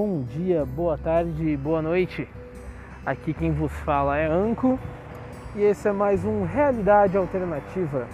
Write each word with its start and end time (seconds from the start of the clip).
bom 0.00 0.22
dia, 0.22 0.64
boa 0.64 0.96
tarde, 0.96 1.58
boa 1.58 1.82
noite. 1.82 2.26
Aqui 3.04 3.34
quem 3.34 3.52
vos 3.52 3.70
fala 3.80 4.16
é 4.16 4.26
Anco 4.26 4.78
e 5.54 5.60
esse 5.60 5.86
é 5.88 5.92
mais 5.92 6.24
um 6.24 6.46
Realidade 6.46 7.18
Alternativa, 7.18 8.06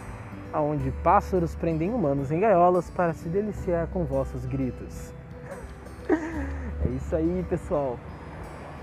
onde 0.53 0.91
pássaros 1.05 1.55
prendem 1.55 1.95
humanos 1.95 2.33
em 2.33 2.41
gaiolas 2.41 2.91
para 2.91 3.13
se 3.13 3.29
deliciar 3.29 3.87
com 3.93 4.05
vossos 4.05 4.45
gritos. 4.47 5.15
É 6.85 6.89
isso 6.89 7.15
aí, 7.15 7.47
pessoal. 7.49 7.97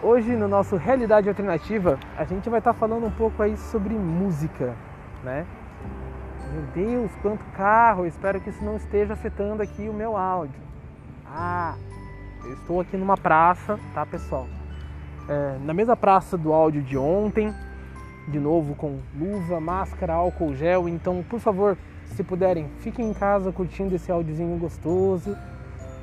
Hoje 0.02 0.34
no 0.38 0.48
nosso 0.48 0.78
Realidade 0.78 1.28
Alternativa 1.28 2.00
a 2.18 2.24
gente 2.24 2.50
vai 2.50 2.60
estar 2.60 2.74
falando 2.74 3.06
um 3.06 3.12
pouco 3.12 3.44
aí 3.44 3.58
sobre 3.58 3.96
música, 3.96 4.74
né? 5.26 5.46
Meu 6.54 6.64
Deus, 6.74 7.12
quanto 7.22 7.44
carro! 7.58 8.06
Espero 8.06 8.40
que 8.40 8.50
isso 8.50 8.64
não 8.64 8.78
esteja 8.78 9.12
afetando 9.12 9.62
aqui 9.62 9.90
o 9.90 9.94
meu 9.94 10.16
áudio. 10.16 10.62
Ah, 11.28 11.76
eu 12.46 12.54
estou 12.54 12.82
aqui 12.82 12.98
numa 12.98 13.18
praça, 13.18 13.80
tá, 13.94 14.06
pessoal? 14.06 14.48
É, 15.28 15.58
na 15.64 15.74
mesma 15.74 15.96
praça 15.96 16.38
do 16.38 16.52
áudio 16.52 16.82
de 16.82 16.98
ontem, 16.98 17.54
de 18.28 18.40
novo 18.40 18.76
com 18.76 19.00
luva, 19.18 19.60
máscara, 19.60 20.14
álcool 20.14 20.56
gel. 20.56 20.88
Então, 20.90 21.24
por 21.30 21.40
favor, 21.40 21.78
se 22.08 22.24
puderem, 22.24 22.70
fiquem 22.80 23.10
em 23.10 23.14
casa 23.14 23.52
curtindo 23.52 23.96
esse 23.96 24.12
áudiozinho 24.12 24.58
gostoso, 24.58 25.32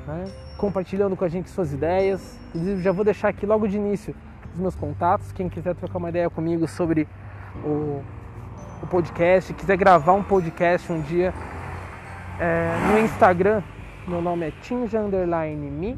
né? 0.07 0.25
compartilhando 0.57 1.15
com 1.15 1.23
a 1.23 1.29
gente 1.29 1.49
suas 1.49 1.73
ideias. 1.73 2.37
Inclusive, 2.49 2.81
já 2.81 2.91
vou 2.91 3.05
deixar 3.05 3.29
aqui 3.29 3.45
logo 3.45 3.67
de 3.67 3.77
início 3.77 4.15
os 4.53 4.59
meus 4.59 4.75
contatos. 4.75 5.31
Quem 5.31 5.49
quiser 5.49 5.75
trocar 5.75 5.97
uma 5.97 6.09
ideia 6.09 6.29
comigo 6.29 6.67
sobre 6.67 7.07
o, 7.63 8.01
o 8.81 8.87
podcast, 8.87 9.53
quiser 9.53 9.77
gravar 9.77 10.13
um 10.13 10.23
podcast 10.23 10.91
um 10.91 11.01
dia 11.01 11.33
é, 12.39 12.71
no 12.91 12.99
Instagram, 12.99 13.61
meu 14.07 14.21
nome 14.21 14.47
é 14.47 14.51
tinja_me 14.61 15.97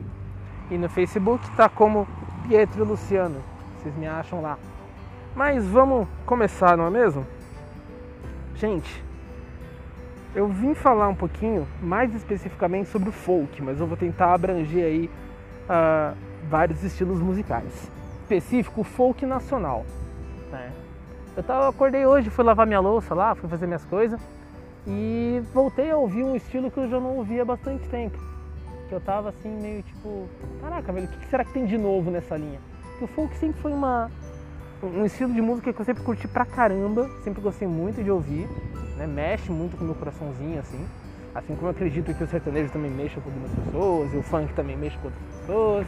e 0.69 0.77
no 0.77 0.89
Facebook 0.89 1.49
tá 1.55 1.69
como 1.69 2.07
Pietro 2.47 2.83
Luciano. 2.83 3.41
Vocês 3.77 3.95
me 3.95 4.07
acham 4.07 4.41
lá. 4.41 4.57
Mas 5.35 5.65
vamos 5.65 6.07
começar, 6.25 6.77
não 6.77 6.87
é 6.87 6.89
mesmo? 6.89 7.25
Gente, 8.55 9.03
eu 10.35 10.47
vim 10.47 10.73
falar 10.73 11.09
um 11.09 11.15
pouquinho 11.15 11.67
mais 11.81 12.13
especificamente 12.13 12.89
sobre 12.89 13.09
o 13.09 13.11
folk, 13.11 13.61
mas 13.61 13.79
eu 13.79 13.87
vou 13.87 13.97
tentar 13.97 14.33
abranger 14.33 14.85
aí 14.85 15.09
uh, 15.69 16.15
vários 16.49 16.83
estilos 16.83 17.19
musicais. 17.19 17.91
Específico, 18.21 18.81
o 18.81 18.83
folk 18.83 19.25
nacional. 19.25 19.85
Né? 20.51 20.71
Eu 21.35 21.43
tava, 21.43 21.67
acordei 21.67 22.05
hoje, 22.05 22.29
fui 22.29 22.43
lavar 22.43 22.65
minha 22.65 22.79
louça 22.79 23.13
lá, 23.13 23.35
fui 23.35 23.49
fazer 23.49 23.65
minhas 23.65 23.85
coisas 23.85 24.21
e 24.85 25.41
voltei 25.53 25.89
a 25.89 25.97
ouvir 25.97 26.23
um 26.23 26.35
estilo 26.35 26.69
que 26.69 26.77
eu 26.77 26.89
já 26.89 26.99
não 26.99 27.17
ouvia 27.17 27.41
há 27.41 27.45
bastante 27.45 27.87
tempo. 27.89 28.17
Que 28.93 28.97
eu 28.97 29.01
tava 29.01 29.29
assim 29.29 29.49
meio 29.49 29.81
tipo, 29.81 30.29
caraca, 30.61 30.93
velho, 30.93 31.07
o 31.07 31.09
que 31.09 31.25
será 31.25 31.43
que 31.43 31.51
tem 31.51 31.65
de 31.65 31.79
novo 31.79 32.11
nessa 32.11 32.37
linha? 32.37 32.59
Porque 32.91 33.05
o 33.05 33.07
folk 33.07 33.35
sempre 33.37 33.59
foi 33.59 33.73
uma, 33.73 34.11
um 34.83 35.03
estilo 35.03 35.33
de 35.33 35.41
música 35.41 35.73
que 35.73 35.81
eu 35.81 35.83
sempre 35.83 36.03
curti 36.03 36.27
pra 36.27 36.45
caramba, 36.45 37.09
sempre 37.23 37.41
gostei 37.41 37.67
muito 37.67 38.03
de 38.03 38.11
ouvir, 38.11 38.47
né? 38.95 39.07
Mexe 39.07 39.51
muito 39.51 39.75
com 39.75 39.83
o 39.83 39.87
meu 39.87 39.95
coraçãozinho, 39.95 40.59
assim. 40.59 40.85
Assim 41.33 41.55
como 41.55 41.69
eu 41.69 41.71
acredito 41.71 42.13
que 42.13 42.23
o 42.23 42.27
sertanejo 42.27 42.71
também 42.71 42.91
mexe 42.91 43.19
com 43.19 43.31
algumas 43.31 43.49
pessoas, 43.49 44.13
e 44.13 44.17
o 44.17 44.21
funk 44.21 44.53
também 44.53 44.77
mexe 44.77 44.95
com 44.99 45.05
outras 45.05 45.23
pessoas. 45.39 45.87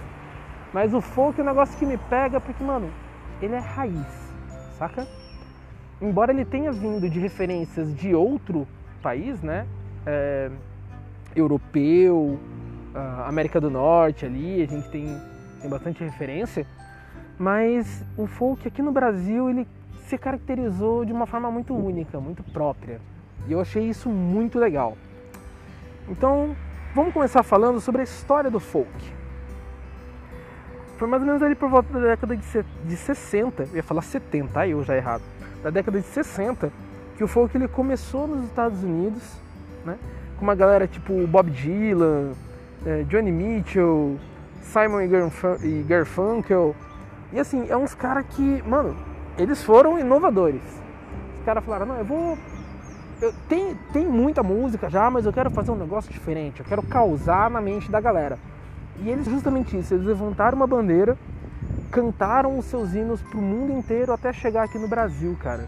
Mas 0.74 0.92
o 0.92 1.00
folk 1.00 1.40
é 1.40 1.44
um 1.44 1.46
negócio 1.46 1.78
que 1.78 1.86
me 1.86 2.00
pega 2.00 2.42
porque, 2.42 2.64
mano, 2.64 2.90
ele 3.40 3.54
é 3.54 3.60
raiz, 3.60 4.34
saca? 4.80 5.08
Embora 6.02 6.34
ele 6.34 6.44
tenha 6.44 6.72
vindo 6.72 7.08
de 7.08 7.20
referências 7.20 7.96
de 7.96 8.16
outro 8.16 8.68
país, 9.04 9.44
né? 9.44 9.68
É, 10.08 10.50
europeu, 11.36 12.40
América 13.26 13.60
do 13.60 13.70
Norte 13.70 14.26
ali, 14.26 14.62
a 14.62 14.68
gente 14.68 14.90
tem, 14.90 15.20
tem 15.62 15.70
bastante 15.70 16.04
referência, 16.04 16.66
mas 17.38 18.06
o 18.18 18.26
folk 18.26 18.68
aqui 18.68 18.82
no 18.82 18.92
Brasil 18.92 19.50
ele 19.50 19.68
se 20.08 20.18
caracterizou 20.18 21.04
de 21.04 21.12
uma 21.12 21.26
forma 21.26 21.52
muito 21.52 21.76
única, 21.76 22.20
muito 22.20 22.44
própria. 22.44 23.00
E 23.48 23.52
eu 23.52 23.60
achei 23.60 23.90
isso 23.90 24.10
muito 24.10 24.58
legal. 24.58 24.98
Então, 26.08 26.56
vamos 26.94 27.14
começar 27.14 27.44
falando 27.44 27.80
sobre 27.82 28.02
a 28.02 28.04
história 28.04 28.50
do 28.50 28.60
folk. 28.60 28.90
Foi 30.98 31.08
mais 31.08 31.22
ou 31.22 31.28
menos 31.28 31.44
ali 31.44 31.56
por 31.56 31.70
volta 31.70 31.92
da 31.92 32.08
década 32.08 32.38
de 32.38 32.96
60, 32.96 33.64
eu 33.64 33.76
ia 33.76 33.84
falar 33.84 34.02
70, 34.02 34.60
aí 34.60 34.72
eu 34.72 34.84
já 34.84 34.96
errado. 34.96 35.24
Da 35.62 35.70
década 35.70 36.00
de 36.00 36.06
60, 36.08 36.72
que 37.18 37.24
o 37.24 37.28
folk 37.28 37.56
ele 37.58 37.68
começou 37.68 38.28
nos 38.28 38.46
Estados 38.46 38.84
Unidos, 38.84 39.22
né? 39.84 39.98
Com 40.38 40.44
uma 40.44 40.56
galera 40.56 40.88
tipo 40.88 41.28
Bob 41.28 41.50
Dylan, 41.50 42.32
Johnny 43.08 43.32
Mitchell, 43.32 44.18
Simon 44.62 45.02
e 45.64 45.84
Garfunkel. 45.84 46.76
E 47.32 47.40
assim, 47.40 47.66
é 47.70 47.78
uns 47.78 47.94
caras 47.94 48.26
que, 48.30 48.64
mano, 48.68 48.96
eles 49.38 49.64
foram 49.64 50.00
inovadores. 50.00 50.62
Os 51.40 51.46
caras 51.46 51.64
falaram, 51.64 51.86
não, 51.86 51.98
eu 51.98 52.06
vou. 52.06 52.38
Eu, 53.22 53.34
tem, 53.48 53.76
tem 53.94 54.06
muita 54.06 54.44
música 54.44 54.90
já, 54.90 55.10
mas 55.10 55.26
eu 55.26 55.34
quero 55.34 55.50
fazer 55.50 55.72
um 55.72 55.76
negócio 55.76 56.12
diferente, 56.12 56.60
eu 56.60 56.66
quero 56.66 56.84
causar 56.84 57.50
na 57.50 57.62
mente 57.62 57.90
da 57.90 58.02
galera. 58.02 58.38
E 59.00 59.10
eles 59.10 59.26
justamente 59.26 59.78
isso, 59.78 59.94
eles 59.94 60.06
levantaram 60.06 60.58
uma 60.58 60.68
bandeira, 60.68 61.18
cantaram 61.92 62.58
os 62.58 62.66
seus 62.66 62.94
hinos 62.94 63.22
pro 63.22 63.42
mundo 63.42 63.72
inteiro 63.72 64.12
até 64.12 64.34
chegar 64.34 64.64
aqui 64.64 64.78
no 64.78 64.88
Brasil, 64.88 65.36
cara. 65.42 65.68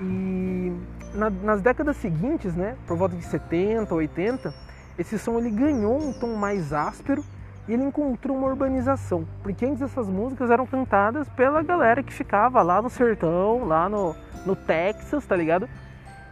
E 0.00 0.72
na, 1.14 1.30
nas 1.30 1.60
décadas 1.60 1.96
seguintes, 1.98 2.54
né, 2.54 2.76
por 2.86 2.96
volta 2.96 3.14
de 3.16 3.24
70, 3.24 3.94
80, 3.94 4.54
esse 4.98 5.18
som 5.18 5.38
ele 5.38 5.50
ganhou 5.50 5.96
um 5.96 6.12
tom 6.12 6.34
mais 6.34 6.72
áspero 6.72 7.24
e 7.66 7.72
ele 7.72 7.82
encontrou 7.82 8.36
uma 8.36 8.48
urbanização, 8.48 9.24
porque 9.42 9.64
antes 9.64 9.80
essas 9.80 10.08
músicas 10.08 10.50
eram 10.50 10.66
cantadas 10.66 11.28
pela 11.30 11.62
galera 11.62 12.02
que 12.02 12.12
ficava 12.12 12.60
lá 12.62 12.82
no 12.82 12.90
sertão, 12.90 13.64
lá 13.64 13.88
no, 13.88 14.14
no 14.44 14.54
Texas, 14.54 15.24
tá 15.24 15.34
ligado? 15.34 15.68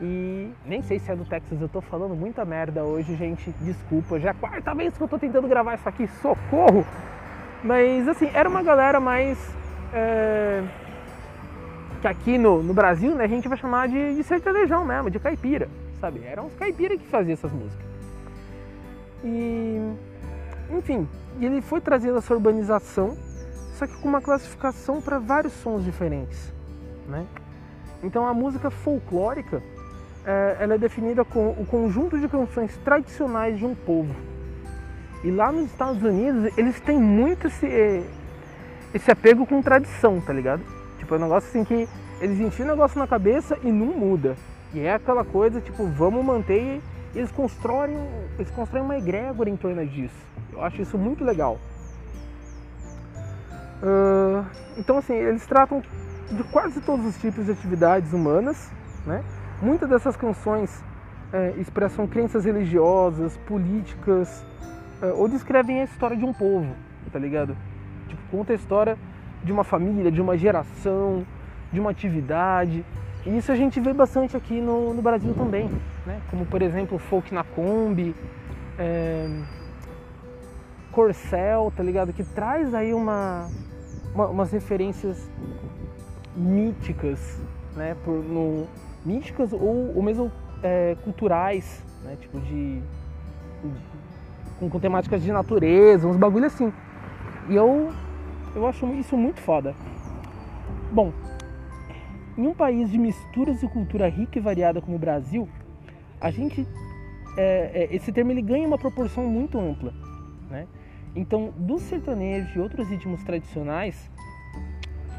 E 0.01 0.51
nem 0.67 0.83
sei 0.83 0.99
se 0.99 1.11
é 1.11 1.17
do 1.17 1.25
Texas, 1.25 1.61
eu 1.61 1.69
tô 1.69 1.81
falando 1.81 2.15
muita 2.15 2.45
merda 2.45 2.85
hoje, 2.85 3.15
gente, 3.17 3.51
desculpa, 3.61 4.19
já 4.19 4.29
é 4.29 4.33
a 4.33 4.35
quarta 4.35 4.75
vez 4.75 4.97
que 4.97 5.03
eu 5.03 5.09
tô 5.09 5.19
tentando 5.19 5.49
gravar 5.49 5.75
isso 5.75 5.89
aqui, 5.89 6.07
socorro! 6.21 6.85
Mas 7.65 8.09
assim, 8.09 8.29
era 8.35 8.49
uma 8.49 8.63
galera 8.63 8.99
mais. 8.99 9.39
É... 9.95 10.65
que 12.01 12.09
aqui 12.09 12.37
no, 12.37 12.63
no 12.63 12.75
Brasil, 12.75 13.15
né, 13.15 13.25
a 13.25 13.29
gente 13.29 13.49
vai 13.49 13.57
chamar 13.57 13.89
de, 13.89 14.17
de 14.17 14.25
sertanejão 14.25 14.85
mesmo, 14.85 15.09
de 15.09 15.21
caipira, 15.21 15.69
sabe? 16.01 16.23
Eram 16.25 16.47
os 16.47 16.55
caipira 16.55 16.99
que 16.99 17.07
faziam 17.07 17.35
essas 17.35 17.53
músicas. 17.53 17.92
E, 19.25 19.81
enfim, 20.71 21.09
ele 21.41 21.61
foi 21.61 21.81
trazendo 21.81 22.19
essa 22.19 22.35
urbanização, 22.35 23.17
só 23.75 23.87
que 23.87 23.97
com 23.99 24.09
uma 24.09 24.21
classificação 24.21 25.01
para 25.01 25.19
vários 25.19 25.53
sons 25.55 25.85
diferentes, 25.85 26.53
né? 27.09 27.27
Então 28.03 28.27
a 28.27 28.35
música 28.35 28.71
folclórica, 28.71 29.63
é, 30.25 30.57
ela 30.61 30.75
é 30.75 30.79
definida 30.79 31.25
com 31.25 31.51
o 31.51 31.67
conjunto 31.67 32.19
de 32.19 32.29
canções 32.29 32.77
tradicionais 32.79 33.59
de 33.59 33.65
um 33.65 33.75
povo. 33.75 34.15
E 35.23 35.31
lá 35.31 35.53
nos 35.53 35.67
Estados 35.67 36.03
Unidos, 36.03 36.57
eles 36.59 36.81
têm 36.81 36.99
muito 36.99 37.47
esse, 37.47 38.05
esse 38.93 39.11
apego 39.11 39.47
com 39.47 39.63
tradição, 39.63 40.21
tá 40.21 40.33
ligado? 40.33 40.63
Tipo, 40.99 41.15
é 41.15 41.19
um 41.19 41.23
negócio 41.23 41.49
assim 41.49 41.65
que 41.65 41.89
eles 42.21 42.41
enfiam 42.41 42.67
o 42.67 42.71
negócio 42.71 42.99
na 42.99 43.07
cabeça 43.07 43.57
e 43.63 43.71
não 43.71 43.87
muda. 43.87 44.37
E 44.75 44.81
é 44.81 44.95
aquela 44.95 45.25
coisa, 45.25 45.61
tipo, 45.61 45.87
vamos 45.87 46.25
manter 46.25 46.81
eles 47.15 47.31
constroem, 47.31 47.97
eles 48.39 48.51
constroem 48.51 48.85
uma 48.85 48.97
egrégora 48.97 49.51
em 49.51 49.57
torno 49.57 49.85
disso. 49.87 50.15
Eu 50.53 50.63
acho 50.63 50.81
isso 50.83 50.97
muito 50.97 51.25
legal. 51.25 51.59
Uh, 53.83 54.45
então, 54.79 54.99
assim, 54.99 55.15
eles 55.15 55.45
tratam 55.47 55.83
de 56.31 56.43
quase 56.45 56.81
todos 56.81 57.05
os 57.05 57.19
tipos 57.19 57.47
de 57.47 57.53
atividades 57.53 58.13
humanas. 58.13 58.71
Né? 59.05 59.23
Muitas 59.61 59.89
dessas 59.89 60.17
canções 60.17 60.83
é, 61.33 61.55
expressam 61.59 62.07
crenças 62.07 62.45
religiosas, 62.45 63.37
políticas, 63.39 64.45
é, 65.01 65.07
ou 65.07 65.29
descrevem 65.29 65.81
a 65.81 65.85
história 65.85 66.17
de 66.17 66.25
um 66.25 66.33
povo, 66.33 66.75
tá 67.13 67.19
ligado? 67.19 67.57
Tipo, 68.09 68.23
conta 68.31 68.53
a 68.53 68.57
história 68.57 68.97
de 69.43 69.51
uma 69.51 69.65
família, 69.65 70.11
de 70.11 70.21
uma 70.21 70.37
geração, 70.37 71.27
de 71.73 71.81
uma 71.81 71.91
atividade. 71.91 72.85
E 73.27 73.37
isso 73.37 73.51
a 73.51 73.57
gente 73.57 73.81
vê 73.81 73.93
bastante 73.93 74.37
aqui 74.37 74.61
no, 74.61 74.95
no 74.95 75.03
Brasil 75.03 75.35
também, 75.35 75.71
né? 76.07 76.21
como 76.31 76.45
por 76.47 76.63
exemplo 76.63 76.99
Folk 76.99 77.33
na 77.33 77.45
Kombi, 77.45 78.15
é, 78.79 79.29
Corcel, 80.91 81.73
tá 81.75 81.83
ligado? 81.83 82.13
Que 82.13 82.23
traz 82.23 82.75
aí 82.75 82.93
uma, 82.93 83.49
uma 84.15 84.27
umas 84.29 84.53
referências 84.53 85.31
míticas, 86.37 87.41
né? 87.75 87.97
Por, 88.05 88.23
no, 88.23 88.67
míticas 89.05 89.53
ou, 89.53 89.97
ou 89.97 90.03
mesmo 90.03 90.31
é, 90.63 90.97
culturais, 91.03 91.85
né? 92.05 92.17
Tipo 92.21 92.41
de. 92.41 92.83
Com, 94.59 94.69
com 94.69 94.79
temáticas 94.79 95.23
de 95.23 95.33
natureza, 95.33 96.07
uns 96.07 96.17
bagulho 96.17 96.47
assim. 96.47 96.73
E 97.49 97.57
eu, 97.57 97.93
eu 98.55 98.67
acho 98.67 98.87
isso 98.95 99.17
muito 99.17 99.41
foda. 99.41 99.75
Bom, 100.93 101.13
em 102.37 102.47
um 102.47 102.55
país 102.55 102.91
de 102.91 102.99
misturas 102.99 103.61
de 103.61 103.69
cultura 103.69 104.09
rica 104.09 104.39
e 104.39 104.43
variada 104.43 104.81
como 104.81 104.97
o 104.97 104.99
Brasil, 104.99 105.49
a 106.23 106.31
gente 106.31 106.67
é, 107.37 107.89
é, 107.91 107.95
esse 107.95 108.13
termo 108.13 108.31
ele 108.31 108.43
ganha 108.43 108.67
uma 108.67 108.79
proporção 108.79 109.25
muito 109.25 109.59
ampla, 109.59 109.93
né? 110.49 110.67
Então, 111.17 111.53
do 111.57 111.79
sertanejo 111.79 112.59
e 112.59 112.63
outros 112.63 112.89
ritmos 112.89 113.23
tradicionais, 113.25 114.09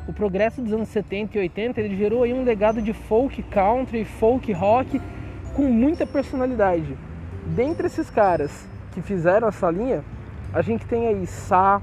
o 0.07 0.13
progresso 0.13 0.61
dos 0.61 0.71
anos 0.71 0.88
70 0.88 1.38
e 1.38 1.41
80 1.41 1.81
ele 1.81 1.95
gerou 1.95 2.23
aí 2.23 2.33
um 2.33 2.44
legado 2.44 2.81
de 2.81 2.94
folk 2.94 3.44
country, 3.44 4.05
folk 4.05 4.51
rock 4.53 5.01
com 5.53 5.63
muita 5.63 6.07
personalidade. 6.07 6.97
Dentre 7.47 7.88
esses 7.88 8.09
caras 8.09 8.65
que 8.94 9.01
fizeram 9.01 9.47
essa 9.49 9.69
linha, 9.69 10.03
a 10.53 10.61
gente 10.61 10.85
tem 10.85 11.07
aí 11.07 11.27
Sá, 11.27 11.81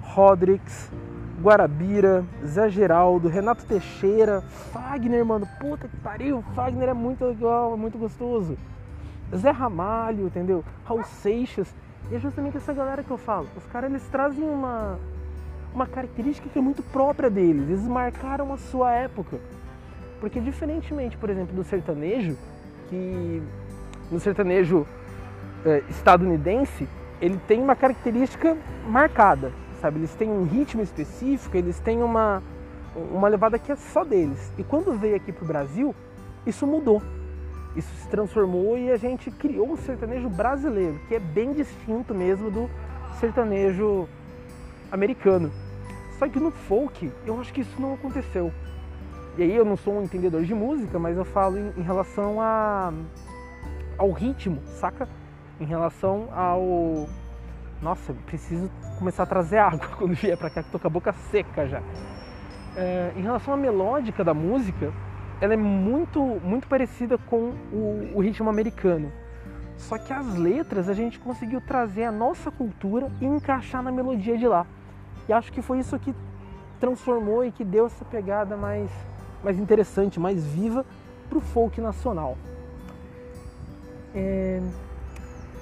Rodrigues, 0.00 0.90
Guarabira, 1.42 2.24
Zé 2.46 2.68
Geraldo, 2.70 3.28
Renato 3.28 3.64
Teixeira, 3.64 4.42
Fagner, 4.72 5.24
mano, 5.24 5.46
puta 5.58 5.88
que 5.88 5.96
pariu, 5.96 6.42
Fagner 6.54 6.88
é 6.90 6.94
muito 6.94 7.24
legal, 7.24 7.74
é 7.74 7.76
muito 7.76 7.98
gostoso. 7.98 8.56
Zé 9.34 9.50
Ramalho, 9.50 10.26
entendeu? 10.26 10.64
Raul 10.84 11.02
Seixas. 11.02 11.74
E 12.10 12.14
é 12.14 12.20
justamente 12.20 12.56
essa 12.56 12.72
galera 12.72 13.02
que 13.02 13.10
eu 13.10 13.18
falo. 13.18 13.48
Os 13.56 13.64
caras 13.66 13.90
eles 13.90 14.06
trazem 14.08 14.44
uma, 14.44 14.98
uma 15.74 15.86
característica 15.86 16.48
que 16.48 16.58
é 16.58 16.62
muito 16.62 16.82
própria 16.82 17.28
deles. 17.28 17.68
Eles 17.68 17.82
marcaram 17.82 18.52
a 18.52 18.58
sua 18.58 18.92
época. 18.92 19.38
Porque 20.20 20.38
diferentemente, 20.38 21.16
por 21.16 21.28
exemplo, 21.28 21.56
do 21.56 21.64
sertanejo, 21.64 22.36
que 22.88 23.42
no 24.10 24.20
sertanejo 24.20 24.86
é, 25.64 25.82
estadunidense, 25.88 26.88
ele 27.20 27.40
tem 27.48 27.60
uma 27.60 27.74
característica 27.74 28.56
marcada, 28.86 29.50
sabe? 29.82 29.98
Eles 29.98 30.14
têm 30.14 30.30
um 30.30 30.44
ritmo 30.44 30.80
específico, 30.80 31.56
eles 31.56 31.78
têm 31.80 32.02
uma, 32.02 32.40
uma 32.94 33.28
levada 33.28 33.58
que 33.58 33.72
é 33.72 33.76
só 33.76 34.04
deles. 34.04 34.52
E 34.56 34.62
quando 34.62 34.96
veio 34.96 35.16
aqui 35.16 35.32
para 35.32 35.44
o 35.44 35.46
Brasil, 35.46 35.94
isso 36.46 36.66
mudou. 36.66 37.02
Isso 37.74 37.92
se 37.96 38.08
transformou 38.08 38.78
e 38.78 38.90
a 38.90 38.96
gente 38.96 39.30
criou 39.30 39.72
o 39.72 39.76
sertanejo 39.76 40.28
brasileiro, 40.28 41.00
que 41.08 41.16
é 41.16 41.18
bem 41.18 41.52
distinto 41.52 42.14
mesmo 42.14 42.50
do 42.50 42.70
sertanejo 43.18 44.08
americano. 44.90 45.50
Só 46.18 46.28
que 46.28 46.38
no 46.38 46.52
folk, 46.52 47.10
eu 47.26 47.40
acho 47.40 47.52
que 47.52 47.62
isso 47.62 47.80
não 47.80 47.94
aconteceu. 47.94 48.52
E 49.36 49.42
aí 49.42 49.56
eu 49.56 49.64
não 49.64 49.76
sou 49.76 49.94
um 49.94 50.02
entendedor 50.02 50.44
de 50.44 50.54
música, 50.54 50.98
mas 50.98 51.16
eu 51.16 51.24
falo 51.24 51.58
em, 51.58 51.72
em 51.78 51.82
relação 51.82 52.40
a, 52.40 52.92
ao 53.96 54.12
ritmo, 54.12 54.60
saca? 54.78 55.08
Em 55.58 55.64
relação 55.64 56.28
ao. 56.32 57.08
Nossa, 57.82 58.14
preciso 58.26 58.70
começar 58.98 59.24
a 59.24 59.26
trazer 59.26 59.58
água 59.60 59.88
quando 59.98 60.14
vier 60.14 60.38
pra 60.38 60.48
cá, 60.48 60.62
que 60.62 60.70
tô 60.70 60.78
com 60.78 60.86
a 60.86 60.90
boca 60.90 61.12
seca 61.30 61.66
já. 61.66 61.82
É, 62.76 63.12
em 63.16 63.22
relação 63.22 63.52
à 63.52 63.56
melódica 63.56 64.22
da 64.22 64.32
música, 64.32 64.92
ela 65.40 65.54
é 65.54 65.56
muito, 65.56 66.20
muito 66.44 66.68
parecida 66.68 67.18
com 67.18 67.52
o, 67.72 68.12
o 68.14 68.20
ritmo 68.20 68.48
americano. 68.48 69.12
Só 69.76 69.98
que 69.98 70.12
as 70.12 70.36
letras 70.36 70.88
a 70.88 70.94
gente 70.94 71.18
conseguiu 71.18 71.60
trazer 71.60 72.04
a 72.04 72.12
nossa 72.12 72.50
cultura 72.52 73.10
e 73.20 73.26
encaixar 73.26 73.82
na 73.82 73.90
melodia 73.90 74.38
de 74.38 74.46
lá. 74.46 74.64
E 75.28 75.32
acho 75.32 75.52
que 75.52 75.60
foi 75.60 75.80
isso 75.80 75.98
que 75.98 76.14
transformou 76.78 77.44
e 77.44 77.50
que 77.50 77.64
deu 77.64 77.86
essa 77.86 78.04
pegada 78.04 78.56
mais 78.56 78.90
mais 79.42 79.58
interessante, 79.58 80.20
mais 80.20 80.46
viva 80.46 80.86
para 81.28 81.38
o 81.38 81.40
folk 81.40 81.80
nacional. 81.80 82.38
É... 84.14 84.60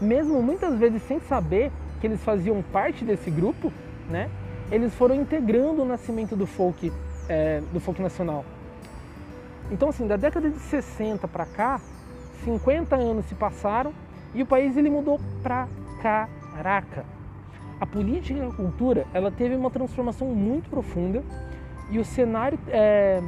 Mesmo 0.01 0.43
muitas 0.43 0.79
vezes 0.79 1.03
sem 1.03 1.19
saber 1.21 1.73
que 2.01 2.07
eles 2.07 2.23
faziam 2.23 2.63
parte 2.63 3.05
desse 3.05 3.31
grupo, 3.31 3.73
né? 4.09 4.31
Eles 4.71 4.95
foram 4.95 5.15
integrando 5.15 5.83
o 5.83 5.85
nascimento 5.85 6.35
do 6.37 6.47
folk, 6.47 6.93
é, 7.29 7.61
do 7.73 7.81
folk 7.81 8.01
nacional. 8.01 8.45
Então, 9.71 9.89
assim, 9.89 10.07
da 10.07 10.17
década 10.17 10.51
de 10.51 10.59
60 10.59 11.29
para 11.29 11.47
cá, 11.47 11.81
50 12.45 12.97
anos 12.97 13.27
se 13.27 13.35
passaram 13.35 13.93
e 14.35 14.43
o 14.43 14.47
país 14.47 14.77
ele 14.77 14.91
mudou 14.91 15.21
pra 15.43 15.69
caraca. 16.03 17.05
A 17.81 17.87
política 17.87 18.39
e 18.39 18.43
a 18.43 18.53
cultura 18.53 19.07
ela 19.13 19.31
teve 19.31 19.55
uma 19.55 19.71
transformação 19.71 20.29
muito 20.29 20.69
profunda 20.69 21.23
e 21.91 21.99
o 21.99 22.05
cenário 22.05 22.59
é, 22.69 23.23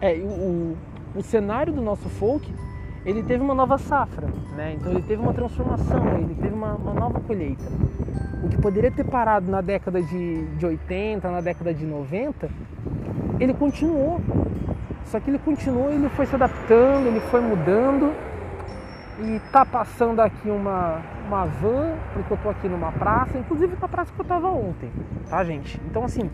é, 0.00 0.14
o, 0.14 0.76
o 1.14 1.22
cenário 1.22 1.72
do 1.72 1.80
nosso 1.80 2.08
folk, 2.08 2.52
ele 3.06 3.22
teve 3.22 3.42
uma 3.42 3.54
nova 3.54 3.78
safra, 3.78 4.26
né? 4.56 4.74
Então 4.76 4.90
ele 4.90 5.02
teve 5.02 5.22
uma 5.22 5.32
transformação, 5.32 6.18
ele 6.18 6.34
teve 6.34 6.52
uma, 6.52 6.74
uma 6.74 6.92
nova 6.92 7.20
colheita. 7.20 7.62
O 8.42 8.48
que 8.48 8.58
poderia 8.58 8.90
ter 8.90 9.04
parado 9.04 9.48
na 9.48 9.60
década 9.60 10.02
de, 10.02 10.44
de 10.56 10.66
80, 10.66 11.30
na 11.30 11.40
década 11.40 11.72
de 11.72 11.86
90, 11.86 12.50
ele 13.38 13.54
continuou. 13.54 14.20
Só 15.04 15.20
que 15.20 15.30
ele 15.30 15.38
continuou, 15.38 15.92
ele 15.92 16.08
foi 16.10 16.26
se 16.26 16.34
adaptando, 16.34 17.06
ele 17.06 17.20
foi 17.20 17.40
mudando. 17.40 18.12
E 19.20 19.40
tá 19.52 19.64
passando 19.64 20.20
aqui 20.20 20.50
uma, 20.50 21.00
uma 21.28 21.46
van, 21.46 21.94
porque 22.12 22.32
eu 22.32 22.36
tô 22.38 22.50
aqui 22.50 22.68
numa 22.68 22.90
praça, 22.90 23.38
inclusive 23.38 23.74
na 23.80 23.88
praça 23.88 24.12
que 24.12 24.20
eu 24.20 24.24
tava 24.26 24.48
ontem, 24.48 24.90
tá 25.30 25.42
gente? 25.42 25.80
Então 25.88 26.04
assim, 26.04 26.28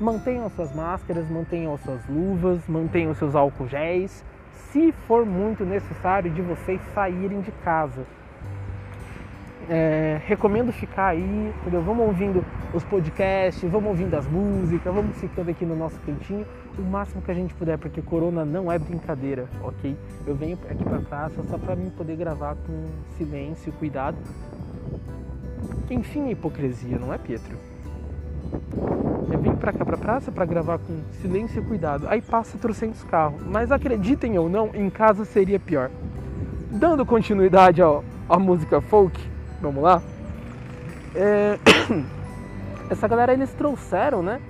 mantenham 0.00 0.48
suas 0.48 0.74
máscaras, 0.74 1.28
mantenham 1.28 1.76
suas 1.76 2.00
luvas, 2.08 2.66
mantenham 2.66 3.12
seus 3.14 3.34
álcool 3.34 3.68
géis, 3.68 4.24
se 4.74 4.90
for 5.06 5.24
muito 5.24 5.64
necessário 5.64 6.28
de 6.32 6.42
vocês 6.42 6.80
saírem 6.92 7.40
de 7.40 7.52
casa. 7.52 8.04
É, 9.70 10.20
recomendo 10.26 10.72
ficar 10.72 11.06
aí, 11.06 11.54
entendeu? 11.60 11.80
Vamos 11.80 12.08
ouvindo 12.08 12.44
os 12.74 12.82
podcasts, 12.82 13.62
vamos 13.70 13.90
ouvindo 13.90 14.14
as 14.14 14.26
músicas, 14.26 14.92
vamos 14.92 15.16
ficando 15.16 15.48
aqui 15.48 15.64
no 15.64 15.76
nosso 15.76 15.98
cantinho 16.00 16.44
o 16.76 16.82
máximo 16.82 17.22
que 17.22 17.30
a 17.30 17.34
gente 17.34 17.54
puder, 17.54 17.78
porque 17.78 18.02
corona 18.02 18.44
não 18.44 18.70
é 18.70 18.76
brincadeira, 18.76 19.48
ok? 19.62 19.96
Eu 20.26 20.34
venho 20.34 20.58
aqui 20.68 20.82
pra 20.82 20.98
praça 20.98 21.40
só 21.44 21.56
para 21.56 21.76
mim 21.76 21.88
poder 21.90 22.16
gravar 22.16 22.56
com 22.56 22.84
silêncio 23.16 23.72
cuidado. 23.74 24.18
Enfim, 25.88 26.30
hipocrisia, 26.30 26.98
não 26.98 27.14
é, 27.14 27.16
Pietro? 27.16 27.56
Eu 29.34 29.40
vim 29.40 29.56
pra 29.56 29.72
cá 29.72 29.84
pra 29.84 29.96
praça 29.96 30.30
para 30.30 30.44
gravar 30.44 30.78
com 30.78 31.02
silêncio 31.20 31.60
e 31.60 31.66
cuidado. 31.66 32.06
Aí 32.08 32.22
passa 32.22 32.56
trocentos 32.56 33.02
carros. 33.02 33.42
Mas 33.44 33.72
acreditem 33.72 34.38
ou 34.38 34.48
não, 34.48 34.70
em 34.72 34.88
casa 34.88 35.24
seria 35.24 35.58
pior. 35.58 35.90
Dando 36.70 37.04
continuidade 37.04 37.82
ao, 37.82 38.04
à 38.28 38.38
música 38.38 38.80
folk, 38.80 39.20
vamos 39.60 39.82
lá. 39.82 40.00
É... 41.16 41.58
Essa 42.88 43.08
galera 43.08 43.32
eles 43.32 43.52
trouxeram, 43.54 44.22
né? 44.22 44.40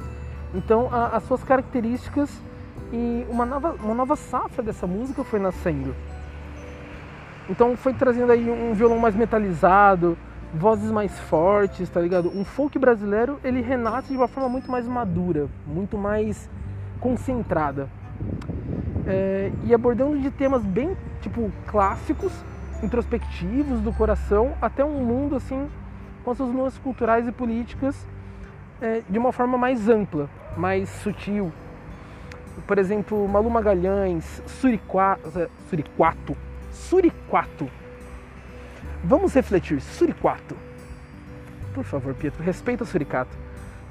Então 0.55 0.91
a, 0.93 1.17
as 1.17 1.23
suas 1.23 1.43
características 1.43 2.29
e 2.93 3.25
uma 3.31 3.47
nova, 3.47 3.77
uma 3.83 3.95
nova 3.95 4.17
safra 4.17 4.63
dessa 4.63 4.87
música 4.87 5.25
foi 5.25 5.41
nascendo. 5.41 5.95
Então 7.49 7.75
foi 7.75 7.95
trazendo 7.95 8.33
aí 8.33 8.51
um 8.51 8.75
violão 8.75 8.99
mais 8.99 9.15
metalizado, 9.15 10.19
vozes 10.55 10.91
mais 10.91 11.19
fortes, 11.19 11.89
tá 11.89 12.01
ligado? 12.01 12.31
Um 12.35 12.45
folk 12.45 12.79
brasileiro, 12.79 13.39
ele 13.43 13.61
renasce 13.61 14.09
de 14.09 14.17
uma 14.17 14.29
forma 14.29 14.49
muito 14.49 14.71
mais 14.71 14.87
madura, 14.87 15.49
muito 15.67 15.99
mais 15.99 16.49
concentrada. 17.01 17.89
É, 19.07 19.51
e 19.65 19.75
abordando 19.75 20.19
de 20.19 20.31
temas 20.31 20.63
bem, 20.63 20.97
tipo, 21.21 21.51
clássicos, 21.67 22.33
introspectivos, 22.83 23.81
do 23.81 23.93
coração, 23.93 24.55
até 24.63 24.85
um 24.85 25.05
mundo, 25.05 25.37
assim, 25.37 25.69
com 26.25 26.35
suas 26.35 26.51
nuances 26.51 26.79
culturais 26.79 27.27
e 27.27 27.33
políticas 27.33 28.07
é, 28.81 29.03
de 29.09 29.19
uma 29.19 29.33
forma 29.33 29.59
mais 29.59 29.89
ampla, 29.89 30.31
mais 30.57 30.89
sutil. 30.89 31.53
Por 32.67 32.79
exemplo, 32.79 33.29
Malu 33.29 33.51
Magalhães, 33.51 34.43
Suriquato, 34.47 35.51
Suriquato, 35.69 36.37
Suriquato 36.71 37.69
Vamos 39.05 39.35
refletir. 39.35 39.81
Suricato. 39.81 40.57
Por 41.75 41.85
favor, 41.85 42.15
Pietro, 42.15 42.43
respeita 42.43 42.85
o 42.85 42.87
Suricato. 42.87 43.37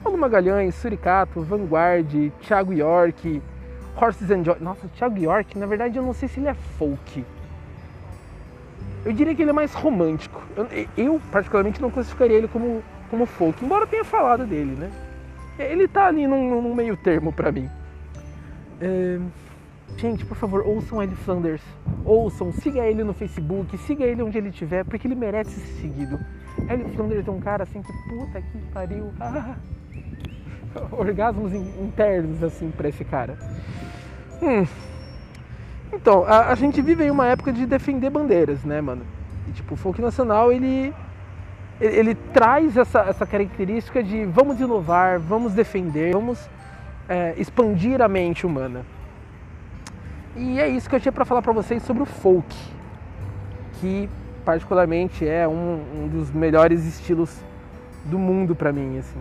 Paulo 0.02 0.18
Magalhães, 0.18 0.74
Suricato, 0.76 1.42
Vanguard, 1.42 2.32
Thiago 2.42 2.74
York, 2.74 3.42
Horses 3.96 4.32
and 4.32 4.44
Joy. 4.44 4.58
Nossa, 4.60 4.88
Thiago 4.90 5.18
York, 5.18 5.58
na 5.58 5.66
verdade 5.66 5.98
eu 5.98 6.04
não 6.04 6.14
sei 6.14 6.28
se 6.28 6.40
ele 6.40 6.50
é 6.50 6.54
folk. 6.54 7.24
Eu 9.06 9.14
diria 9.14 9.36
que 9.36 9.42
ele 9.42 9.52
é 9.52 9.54
mais 9.54 9.74
romântico. 9.74 10.42
Eu, 10.56 10.68
eu 10.98 11.22
particularmente, 11.32 11.82
não 11.82 11.92
classificaria 11.92 12.38
ele 12.38 12.48
como, 12.48 12.84
como 13.10 13.26
folk, 13.26 13.64
embora 13.64 13.86
tenha 13.86 14.04
falado 14.04 14.46
dele, 14.46 14.76
né? 14.76 14.92
Ele 15.60 15.88
tá 15.88 16.08
ali 16.08 16.26
num, 16.26 16.62
num 16.62 16.74
meio 16.74 16.98
termo 16.98 17.32
para 17.32 17.52
mim. 17.52 17.70
É... 18.82 19.20
Gente, 19.98 20.26
por 20.26 20.36
favor, 20.36 20.66
ouçam 20.66 21.02
L 21.02 21.16
Flanders. 21.16 21.62
Ouçam, 22.04 22.52
siga 22.52 22.86
ele 22.86 23.04
no 23.04 23.14
Facebook, 23.14 23.78
siga 23.78 24.04
ele 24.04 24.22
onde 24.22 24.38
ele 24.38 24.50
estiver, 24.50 24.84
porque 24.84 25.08
ele 25.08 25.16
merece 25.16 25.52
ser 25.52 25.82
seguido. 25.82 26.20
L 26.68 26.84
Flanders 26.96 27.28
é 27.28 27.32
um 27.32 27.40
cara 27.40 27.64
assim 27.64 27.82
que 27.82 27.94
puta 28.10 28.42
que 28.42 28.58
pariu. 28.74 29.12
Ah, 29.20 29.56
orgasmos 30.92 31.54
internos 31.54 32.44
assim 32.44 32.72
para 32.72 32.90
esse 32.90 33.06
cara. 33.06 33.38
Hum. 34.42 34.66
Então, 35.94 36.24
a, 36.26 36.50
a, 36.50 36.56
gente 36.56 36.82
vive 36.82 37.06
em 37.06 37.12
uma 37.12 37.28
época 37.28 37.54
de 37.54 37.66
defender 37.66 38.10
bandeiras, 38.10 38.64
né, 38.64 38.82
mano? 38.82 39.06
E, 39.48 39.52
tipo, 39.52 39.76
o 39.76 39.78
folk 39.78 40.02
nacional, 40.02 40.52
ele, 40.52 40.94
ele, 41.80 41.96
ele 41.96 42.16
traz 42.16 42.76
essa, 42.76 43.02
essa 43.02 43.26
característica 43.26 44.02
de 44.02 44.26
vamos 44.26 44.60
inovar, 44.60 45.20
vamos 45.20 45.54
defender, 45.54 46.14
vamos 46.14 46.50
é, 47.08 47.36
expandir 47.38 48.02
a 48.02 48.08
mente 48.08 48.46
humana. 48.46 48.84
E 50.36 50.60
é 50.60 50.68
isso 50.68 50.90
que 50.90 50.96
eu 50.96 51.00
tinha 51.00 51.12
para 51.12 51.26
falar 51.26 51.42
para 51.42 51.54
vocês 51.54 51.84
sobre 51.84 52.04
o 52.04 52.06
folk, 52.06 52.56
que 53.80 54.10
particularmente 54.44 55.28
é 55.28 55.48
um, 55.48 55.84
um 55.96 56.08
dos 56.08 56.32
melhores 56.32 56.86
estilos 56.86 57.40
do 58.06 58.18
mundo 58.18 58.56
para 58.56 58.74
mim, 58.74 58.98
assim. 58.98 59.20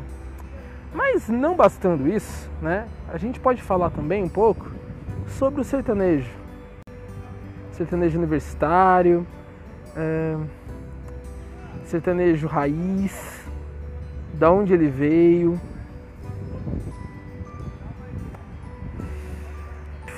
Mas 0.94 1.28
não 1.28 1.54
bastando 1.54 2.08
isso, 2.08 2.50
né? 2.60 2.86
A 3.08 3.18
gente 3.18 3.38
pode 3.38 3.62
falar 3.62 3.90
também 3.90 4.22
um 4.22 4.28
pouco 4.28 4.70
sobre 5.28 5.60
o 5.60 5.64
sertanejo. 5.64 6.30
Sertanejo 7.72 8.18
universitário, 8.18 9.26
é, 9.96 10.36
sertanejo 11.84 12.46
raiz, 12.46 13.42
da 14.34 14.50
onde 14.50 14.72
ele 14.72 14.88
veio. 14.88 15.60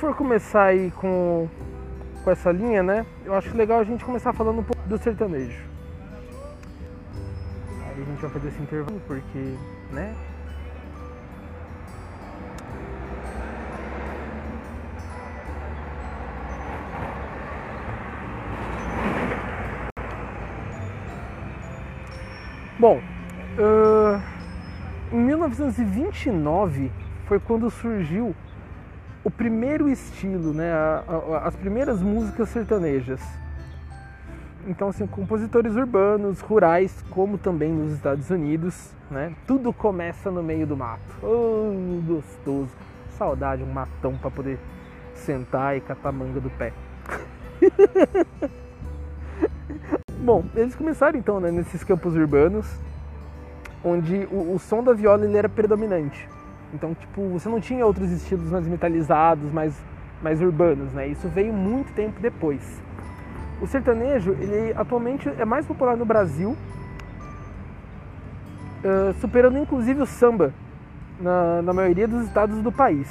For 0.04 0.14
começar 0.14 0.64
aí 0.64 0.90
com, 0.90 1.48
com 2.22 2.30
essa 2.30 2.52
linha, 2.52 2.82
né? 2.82 3.06
Eu 3.24 3.34
acho 3.34 3.56
legal 3.56 3.80
a 3.80 3.84
gente 3.84 4.04
começar 4.04 4.34
falando 4.34 4.58
um 4.58 4.62
pouco 4.62 4.86
do 4.86 4.98
sertanejo. 4.98 5.64
Aí 7.86 8.02
a 8.02 8.04
gente 8.04 8.20
vai 8.20 8.30
fazer 8.30 8.48
esse 8.48 8.60
intervalo 8.60 9.00
porque, 9.06 9.54
né? 9.90 10.14
Bom, 22.78 23.00
uh, 23.56 24.20
em 25.10 25.18
1929 25.18 26.92
foi 27.26 27.40
quando 27.40 27.70
surgiu 27.70 28.36
o 29.24 29.30
primeiro 29.30 29.88
estilo, 29.88 30.52
né, 30.52 30.70
a, 30.70 31.02
a, 31.08 31.48
as 31.48 31.56
primeiras 31.56 32.00
músicas 32.02 32.50
sertanejas. 32.50 33.20
Então, 34.66 34.88
assim, 34.88 35.06
compositores 35.06 35.74
urbanos, 35.74 36.40
rurais, 36.40 37.02
como 37.10 37.36
também 37.36 37.72
nos 37.72 37.92
Estados 37.92 38.30
Unidos, 38.30 38.90
né, 39.10 39.34
tudo 39.46 39.72
começa 39.72 40.30
no 40.30 40.42
meio 40.42 40.66
do 40.66 40.76
mato. 40.76 41.02
Oh, 41.22 41.72
gostoso! 42.06 42.70
Saudade, 43.18 43.62
um 43.62 43.72
matão 43.72 44.16
para 44.16 44.30
poder 44.30 44.58
sentar 45.14 45.76
e 45.76 45.80
catar 45.80 46.12
manga 46.12 46.40
do 46.40 46.50
pé. 46.50 46.72
Bom, 50.18 50.44
eles 50.54 50.74
começaram 50.74 51.18
então 51.18 51.40
né, 51.40 51.50
nesses 51.50 51.84
campos 51.84 52.14
urbanos, 52.14 52.66
onde 53.84 54.26
o, 54.30 54.54
o, 54.54 54.58
som 54.58 54.82
da 54.82 54.92
viola 54.92 55.24
ele 55.24 55.36
era 55.36 55.48
predominante. 55.48 56.28
Então, 56.74 56.92
tipo, 56.92 57.28
você 57.28 57.48
não 57.48 57.60
tinha 57.60 57.86
outros 57.86 58.10
estilos 58.10 58.50
mais 58.50 58.66
metalizados, 58.66 59.52
mais, 59.52 59.80
mais 60.20 60.42
urbanos, 60.42 60.92
né? 60.92 61.06
Isso 61.06 61.28
veio 61.28 61.52
muito 61.52 61.94
tempo 61.94 62.20
depois. 62.20 62.82
O 63.62 63.66
sertanejo, 63.66 64.32
ele 64.32 64.74
atualmente 64.76 65.28
é 65.38 65.44
mais 65.44 65.64
popular 65.64 65.96
no 65.96 66.04
Brasil, 66.04 66.56
uh, 68.84 69.14
superando 69.20 69.56
inclusive 69.56 70.02
o 70.02 70.06
samba 70.06 70.52
na, 71.20 71.62
na 71.62 71.72
maioria 71.72 72.08
dos 72.08 72.24
estados 72.24 72.60
do 72.60 72.72
país. 72.72 73.08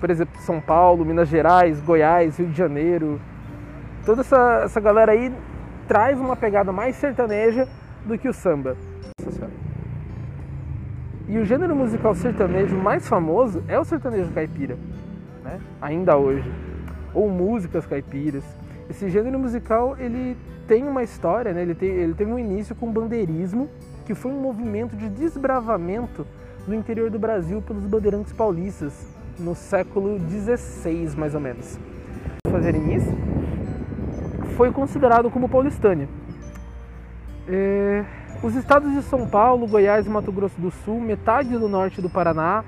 Por 0.00 0.08
exemplo, 0.08 0.40
São 0.40 0.58
Paulo, 0.58 1.04
Minas 1.04 1.28
Gerais, 1.28 1.78
Goiás, 1.82 2.38
Rio 2.38 2.48
de 2.48 2.56
Janeiro. 2.56 3.20
Toda 4.06 4.22
essa, 4.22 4.62
essa 4.64 4.80
galera 4.80 5.12
aí 5.12 5.30
traz 5.86 6.18
uma 6.18 6.34
pegada 6.34 6.72
mais 6.72 6.96
sertaneja 6.96 7.68
do 8.06 8.16
que 8.16 8.28
o 8.28 8.32
samba. 8.32 8.74
E 11.28 11.38
o 11.38 11.44
gênero 11.44 11.74
musical 11.74 12.14
sertanejo 12.14 12.76
mais 12.76 13.08
famoso 13.08 13.62
é 13.66 13.78
o 13.78 13.84
sertanejo 13.84 14.30
caipira, 14.30 14.76
né? 15.42 15.60
ainda 15.80 16.16
hoje, 16.16 16.48
ou 17.12 17.28
músicas 17.28 17.84
caipiras. 17.84 18.44
Esse 18.88 19.10
gênero 19.10 19.36
musical 19.36 19.96
ele 19.98 20.36
tem 20.68 20.84
uma 20.84 21.02
história, 21.02 21.52
né? 21.52 21.62
ele, 21.62 21.74
tem, 21.74 21.88
ele 21.88 22.14
teve 22.14 22.30
um 22.30 22.38
início 22.38 22.76
com 22.76 22.88
o 22.88 22.92
bandeirismo, 22.92 23.68
que 24.04 24.14
foi 24.14 24.30
um 24.30 24.40
movimento 24.40 24.94
de 24.94 25.08
desbravamento 25.08 26.24
no 26.66 26.74
interior 26.74 27.10
do 27.10 27.18
Brasil 27.18 27.60
pelos 27.60 27.84
bandeirantes 27.84 28.32
paulistas 28.32 29.08
no 29.36 29.54
século 29.54 30.20
XVI, 30.20 31.12
mais 31.16 31.34
ou 31.34 31.40
menos. 31.40 31.76
Fazerem 32.48 32.94
isso, 32.94 33.12
foi 34.56 34.70
considerado 34.70 35.28
como 35.28 35.48
paulistânia. 35.48 36.08
É, 37.48 38.04
os 38.42 38.54
estados 38.54 38.92
de 38.92 39.02
São 39.02 39.26
Paulo, 39.26 39.66
Goiás 39.66 40.06
e 40.06 40.10
Mato 40.10 40.30
Grosso 40.30 40.60
do 40.60 40.70
Sul, 40.70 41.00
metade 41.00 41.50
do 41.50 41.68
norte 41.68 42.00
do 42.02 42.10
Paraná, 42.10 42.64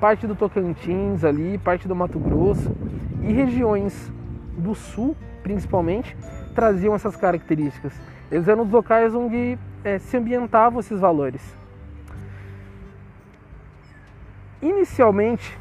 parte 0.00 0.26
do 0.26 0.34
Tocantins 0.34 1.24
ali, 1.24 1.58
parte 1.58 1.86
do 1.86 1.94
Mato 1.94 2.18
Grosso 2.18 2.74
e 3.22 3.32
regiões 3.32 4.10
do 4.56 4.74
sul, 4.74 5.16
principalmente, 5.42 6.16
traziam 6.54 6.94
essas 6.94 7.16
características. 7.16 7.92
Eles 8.30 8.48
eram 8.48 8.62
os 8.62 8.70
locais 8.70 9.14
onde 9.14 9.58
é, 9.84 9.98
se 9.98 10.16
ambientavam 10.16 10.80
esses 10.80 10.98
valores. 10.98 11.42
Inicialmente, 14.62 15.58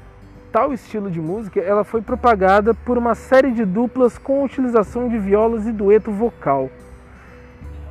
tal 0.51 0.74
estilo 0.74 1.12
de 1.12 1.22
música 1.22 1.60
ela 1.60 1.84
foi 1.84 2.01
propagada 2.01 2.74
por 2.74 2.98
uma 2.98 3.16
série 3.16 3.51
de 3.51 3.66
duplas 3.66 4.18
com 4.18 4.44
utilização 4.44 5.08
de 5.08 5.18
violas 5.18 5.68
e 5.68 5.72
dueto 5.72 6.12
vocal. 6.12 6.70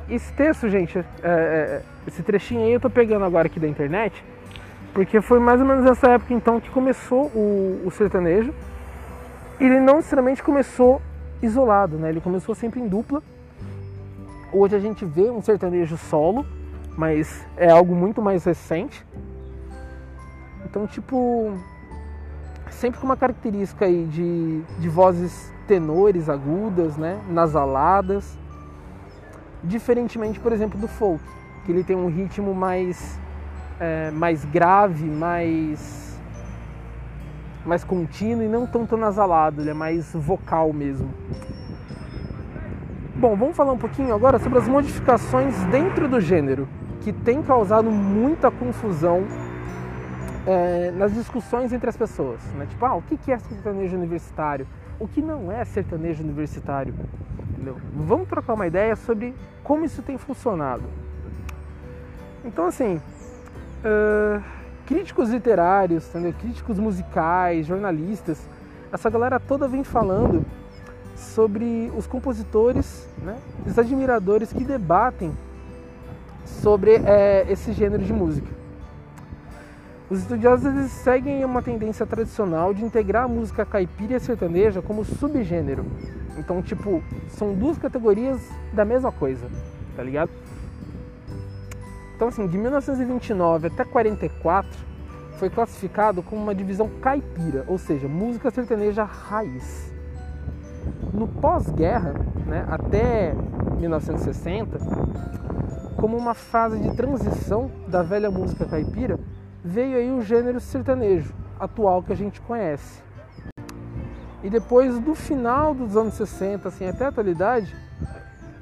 Esse 0.09 0.33
texto, 0.33 0.67
gente, 0.67 0.97
é, 0.97 1.03
é, 1.23 1.81
esse 2.07 2.23
trechinho 2.23 2.63
aí 2.63 2.73
eu 2.73 2.79
tô 2.79 2.89
pegando 2.89 3.25
agora 3.25 3.45
aqui 3.45 3.59
da 3.59 3.67
internet, 3.67 4.23
porque 4.91 5.21
foi 5.21 5.39
mais 5.39 5.61
ou 5.61 5.67
menos 5.67 5.83
nessa 5.83 6.07
época 6.09 6.33
então 6.33 6.59
que 6.59 6.69
começou 6.71 7.27
o, 7.27 7.83
o 7.85 7.91
sertanejo. 7.91 8.51
Ele 9.59 9.79
não 9.79 9.97
necessariamente 9.97 10.41
começou 10.41 10.99
isolado, 11.43 11.97
né? 11.97 12.09
Ele 12.09 12.21
começou 12.21 12.55
sempre 12.55 12.79
em 12.79 12.87
dupla. 12.87 13.21
Hoje 14.51 14.75
a 14.75 14.79
gente 14.79 15.05
vê 15.05 15.29
um 15.29 15.43
sertanejo 15.43 15.95
solo, 15.95 16.43
mas 16.97 17.45
é 17.55 17.69
algo 17.69 17.93
muito 17.93 18.19
mais 18.19 18.43
recente. 18.45 19.05
Então, 20.65 20.87
tipo, 20.87 21.53
sempre 22.71 22.99
com 22.99 23.05
uma 23.05 23.17
característica 23.17 23.85
aí 23.85 24.05
de, 24.05 24.61
de 24.79 24.89
vozes 24.89 25.53
tenores, 25.67 26.29
agudas, 26.29 26.97
né, 26.97 27.19
nasaladas, 27.29 28.35
diferentemente, 29.63 30.39
por 30.39 30.51
exemplo, 30.51 30.79
do 30.79 30.87
folk, 30.87 31.23
que 31.65 31.71
ele 31.71 31.83
tem 31.83 31.95
um 31.95 32.07
ritmo 32.07 32.53
mais, 32.53 33.19
é, 33.79 34.11
mais 34.11 34.45
grave, 34.45 35.05
mais, 35.05 36.19
mais 37.65 37.83
contínuo 37.83 38.43
e 38.43 38.47
não 38.47 38.65
tanto 38.65 38.95
nasalado, 38.97 39.61
ele 39.61 39.69
é 39.69 39.73
mais 39.73 40.13
vocal 40.13 40.73
mesmo. 40.73 41.09
Bom, 43.15 43.35
vamos 43.35 43.55
falar 43.55 43.73
um 43.73 43.77
pouquinho 43.77 44.13
agora 44.13 44.39
sobre 44.39 44.59
as 44.59 44.67
modificações 44.67 45.53
dentro 45.65 46.07
do 46.07 46.21
gênero, 46.21 46.69
que 47.01 47.11
tem 47.11 47.41
causado 47.43 47.91
muita 47.91 48.49
confusão 48.49 49.25
é, 50.47 50.91
nas 50.91 51.13
discussões 51.13 51.73
entre 51.73 51.89
as 51.89 51.97
pessoas. 51.97 52.41
Né? 52.53 52.65
Tipo, 52.69 52.85
ah, 52.85 52.95
o 52.95 53.01
que 53.01 53.31
é 53.31 53.37
sertanejo 53.37 53.95
universitário? 53.97 54.65
O 54.99 55.07
que 55.07 55.21
não 55.21 55.51
é 55.51 55.63
sertanejo 55.65 56.23
universitário? 56.23 56.93
Entendeu? 57.59 57.75
Vamos 57.93 58.29
trocar 58.29 58.53
uma 58.53 58.65
ideia 58.65 58.95
sobre 58.95 59.35
como 59.61 59.83
isso 59.83 60.01
tem 60.01 60.17
funcionado. 60.17 60.83
Então, 62.45 62.67
assim, 62.67 63.01
uh, 63.83 64.41
críticos 64.85 65.29
literários, 65.29 66.07
entendeu? 66.07 66.33
críticos 66.39 66.79
musicais, 66.79 67.67
jornalistas, 67.67 68.41
essa 68.93 69.09
galera 69.09 69.41
toda 69.41 69.67
vem 69.67 69.83
falando 69.83 70.45
sobre 71.17 71.91
os 71.97 72.07
compositores, 72.07 73.05
né? 73.21 73.37
os 73.67 73.77
admiradores 73.77 74.53
que 74.53 74.63
debatem 74.63 75.33
sobre 76.45 76.95
é, 76.95 77.45
esse 77.49 77.73
gênero 77.73 78.01
de 78.01 78.13
música. 78.13 78.47
Os 80.09 80.21
estudiosos 80.21 80.89
seguem 80.91 81.43
uma 81.43 81.61
tendência 81.61 82.05
tradicional 82.05 82.73
de 82.73 82.85
integrar 82.85 83.25
a 83.25 83.27
música 83.27 83.65
caipira 83.65 84.15
e 84.15 84.19
sertaneja 84.19 84.81
como 84.81 85.03
subgênero. 85.03 85.85
Então, 86.39 86.61
tipo, 86.61 87.03
são 87.27 87.53
duas 87.53 87.77
categorias 87.77 88.41
da 88.73 88.85
mesma 88.85 89.11
coisa, 89.11 89.47
tá 89.95 90.01
ligado? 90.01 90.31
Então, 92.15 92.29
assim, 92.29 92.47
de 92.47 92.57
1929 92.57 93.67
até 93.67 93.83
44 93.83 94.69
foi 95.37 95.49
classificado 95.49 96.23
como 96.23 96.41
uma 96.41 96.55
divisão 96.55 96.89
caipira, 97.01 97.65
ou 97.67 97.77
seja, 97.77 98.07
música 98.07 98.49
sertaneja 98.51 99.03
raiz. 99.03 99.93
No 101.13 101.27
pós-guerra, 101.27 102.13
né, 102.45 102.65
até 102.69 103.33
1960, 103.77 104.79
como 105.97 106.17
uma 106.17 106.33
fase 106.33 106.79
de 106.79 106.95
transição 106.95 107.69
da 107.87 108.01
velha 108.01 108.31
música 108.31 108.65
caipira 108.65 109.19
veio 109.63 109.97
aí 109.97 110.11
o 110.11 110.21
gênero 110.21 110.59
sertanejo 110.59 111.33
atual 111.59 112.01
que 112.01 112.13
a 112.13 112.15
gente 112.15 112.39
conhece. 112.41 113.08
E 114.43 114.49
depois 114.49 114.97
do 114.99 115.13
final 115.13 115.73
dos 115.73 115.97
anos 115.97 116.13
60, 116.13 116.67
assim, 116.67 116.87
até 116.87 117.05
a 117.05 117.07
atualidade, 117.09 117.75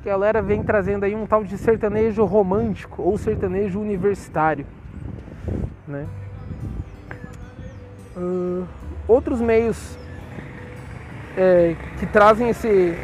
a 0.01 0.05
galera 0.05 0.41
vem 0.41 0.63
trazendo 0.63 1.03
aí 1.03 1.15
um 1.15 1.25
tal 1.25 1.43
de 1.43 1.57
sertanejo 1.57 2.25
romântico 2.25 3.01
ou 3.01 3.17
sertanejo 3.17 3.79
universitário, 3.79 4.65
né? 5.87 6.07
Uh, 8.15 8.65
outros 9.07 9.39
meios 9.39 9.97
é, 11.37 11.75
que 11.99 12.05
trazem 12.07 12.49
esse... 12.49 12.95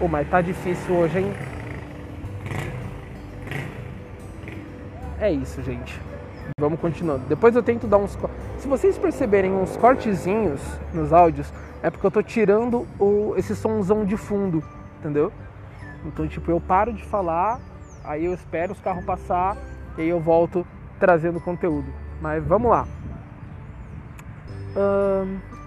Oh, 0.00 0.08
mas 0.08 0.28
tá 0.30 0.40
difícil 0.40 0.94
hoje, 0.94 1.18
hein? 1.18 1.32
é 5.20 5.32
isso, 5.32 5.62
gente. 5.62 6.00
Vamos 6.58 6.80
continuando. 6.80 7.24
Depois 7.28 7.54
eu 7.54 7.62
tento 7.62 7.86
dar 7.86 7.98
uns. 7.98 8.16
Se 8.58 8.66
vocês 8.66 8.98
perceberem 8.98 9.52
uns 9.52 9.76
cortezinhos 9.76 10.60
nos 10.92 11.12
áudios, 11.12 11.52
é 11.80 11.90
porque 11.90 12.04
eu 12.04 12.10
tô 12.10 12.20
tirando 12.24 12.88
o, 12.98 13.34
esse 13.36 13.54
somzão 13.54 14.04
de 14.04 14.16
fundo, 14.16 14.64
entendeu? 14.98 15.32
Então, 16.04 16.26
tipo, 16.26 16.50
eu 16.50 16.60
paro 16.60 16.92
de 16.92 17.04
falar, 17.04 17.60
aí 18.02 18.24
eu 18.24 18.34
espero 18.34 18.72
os 18.72 18.80
carros 18.80 19.04
passar 19.04 19.56
e 19.96 20.02
aí 20.02 20.08
eu 20.08 20.18
volto 20.18 20.66
trazendo 20.98 21.40
conteúdo. 21.40 21.86
Mas 22.20 22.44
vamos 22.44 22.68
lá. 22.68 22.86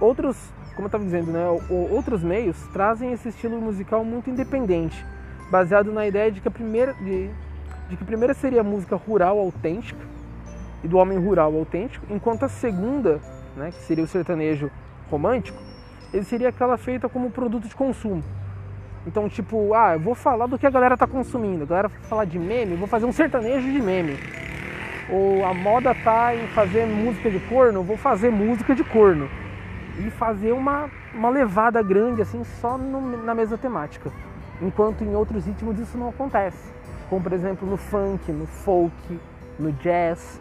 outros, 0.02 0.38
como 0.76 0.84
eu 0.84 0.88
estava 0.88 1.04
dizendo, 1.06 1.32
né, 1.32 1.46
outros 1.70 2.22
meios 2.22 2.58
trazem 2.74 3.14
esse 3.14 3.30
estilo 3.30 3.62
musical 3.62 4.04
muito 4.04 4.30
independente, 4.30 5.06
baseado 5.50 5.94
na 5.94 6.06
ideia 6.06 6.30
de 6.30 6.42
que 6.42 6.48
a 6.50 6.52
primeira, 6.52 6.94
de, 6.96 7.30
de 7.90 7.96
que 7.96 8.04
a 8.04 8.06
primeira 8.06 8.34
seria 8.34 8.62
música 8.64 8.98
rural 8.98 9.40
autêntica 9.40 10.11
e 10.84 10.88
do 10.88 10.98
homem 10.98 11.18
rural 11.18 11.56
autêntico, 11.56 12.06
enquanto 12.10 12.44
a 12.44 12.50
segunda, 12.50 13.20
né, 13.56 13.72
que 13.72 13.82
seria 13.84 14.04
o 14.04 14.08
sertanejo 14.08 14.72
romântico, 15.10 15.62
ele 16.14 16.24
seria 16.24 16.50
aquela 16.50 16.78
feita 16.78 17.08
como 17.08 17.32
produto 17.32 17.68
de 17.68 17.76
consumo. 17.76 18.24
Então, 19.06 19.28
tipo, 19.28 19.74
ah, 19.74 19.94
eu 19.94 20.00
vou 20.00 20.14
falar 20.14 20.46
do 20.46 20.60
que 20.60 20.68
a 20.68 20.70
galera 20.70 20.96
tá 20.96 21.08
consumindo. 21.08 21.64
A 21.64 21.66
galera 21.66 21.88
vai 21.88 22.02
falar 22.02 22.26
de 22.26 22.38
meme, 22.38 22.76
vou 22.76 22.88
fazer 22.88 23.06
um 23.06 23.12
sertanejo 23.12 23.72
de 23.72 23.82
meme. 23.82 24.18
Ou 25.10 25.44
a 25.44 25.54
moda 25.54 25.96
tá 25.96 26.36
em 26.36 26.48
fazer 26.50 26.86
música 26.86 27.30
de 27.30 27.40
corno, 27.40 27.84
vou 27.84 27.98
fazer 27.98 28.30
música 28.30 28.76
de 28.76 28.84
corno. 28.84 29.28
E 30.00 30.10
fazer 30.12 30.52
uma, 30.52 30.90
uma 31.14 31.30
levada 31.30 31.82
grande, 31.82 32.22
assim, 32.22 32.44
só 32.44 32.78
no, 32.78 33.24
na 33.24 33.34
mesma 33.34 33.58
temática. 33.58 34.12
Enquanto 34.62 35.04
em 35.04 35.16
outros 35.16 35.46
ritmos 35.46 35.80
isso 35.80 35.98
não 35.98 36.10
acontece. 36.10 36.72
Como, 37.10 37.24
por 37.24 37.34
exemplo, 37.34 37.68
no 37.68 37.78
funk, 37.78 38.32
no 38.32 38.46
folk, 38.46 39.20
no 39.58 39.72
jazz. 39.74 40.40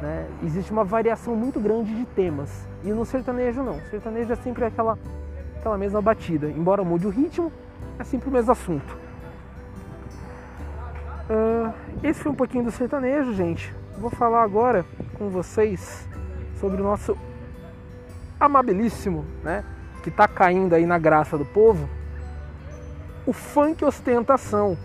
Né? 0.00 0.28
Existe 0.42 0.70
uma 0.70 0.84
variação 0.84 1.34
muito 1.34 1.58
grande 1.58 1.94
de 1.94 2.04
temas. 2.06 2.66
E 2.84 2.90
no 2.90 3.04
sertanejo 3.04 3.62
não. 3.62 3.78
O 3.78 3.90
sertanejo 3.90 4.32
é 4.32 4.36
sempre 4.36 4.64
aquela, 4.64 4.98
aquela 5.58 5.78
mesma 5.78 6.02
batida. 6.02 6.48
Embora 6.48 6.84
mude 6.84 7.06
o 7.06 7.10
ritmo, 7.10 7.52
é 7.98 8.04
sempre 8.04 8.28
o 8.28 8.32
mesmo 8.32 8.52
assunto. 8.52 8.96
Uh, 11.28 11.72
esse 12.02 12.20
foi 12.20 12.30
um 12.30 12.34
pouquinho 12.34 12.64
do 12.64 12.70
sertanejo, 12.70 13.34
gente. 13.34 13.74
Vou 13.98 14.10
falar 14.10 14.42
agora 14.42 14.84
com 15.18 15.28
vocês 15.28 16.06
sobre 16.60 16.80
o 16.80 16.84
nosso 16.84 17.16
amabilíssimo, 18.38 19.24
né? 19.42 19.64
Que 20.02 20.08
está 20.08 20.28
caindo 20.28 20.74
aí 20.74 20.86
na 20.86 20.98
graça 20.98 21.36
do 21.36 21.44
povo. 21.44 21.88
O 23.26 23.32
funk 23.32 23.84
ostentação. 23.84 24.76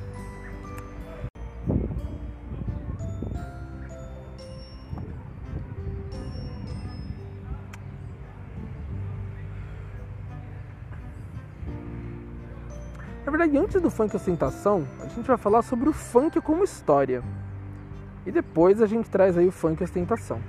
Verdade, 13.41 13.57
antes 13.57 13.81
do 13.81 13.89
funk 13.89 14.15
ostentação, 14.15 14.87
a 15.01 15.07
gente 15.07 15.25
vai 15.25 15.37
falar 15.37 15.61
sobre 15.63 15.89
o 15.89 15.93
funk 15.93 16.39
como 16.41 16.63
história. 16.63 17.23
E 18.25 18.31
depois 18.31 18.81
a 18.81 18.85
gente 18.85 19.09
traz 19.09 19.37
aí 19.37 19.47
o 19.47 19.51
funk 19.51 19.83
ostentação. 19.83 20.39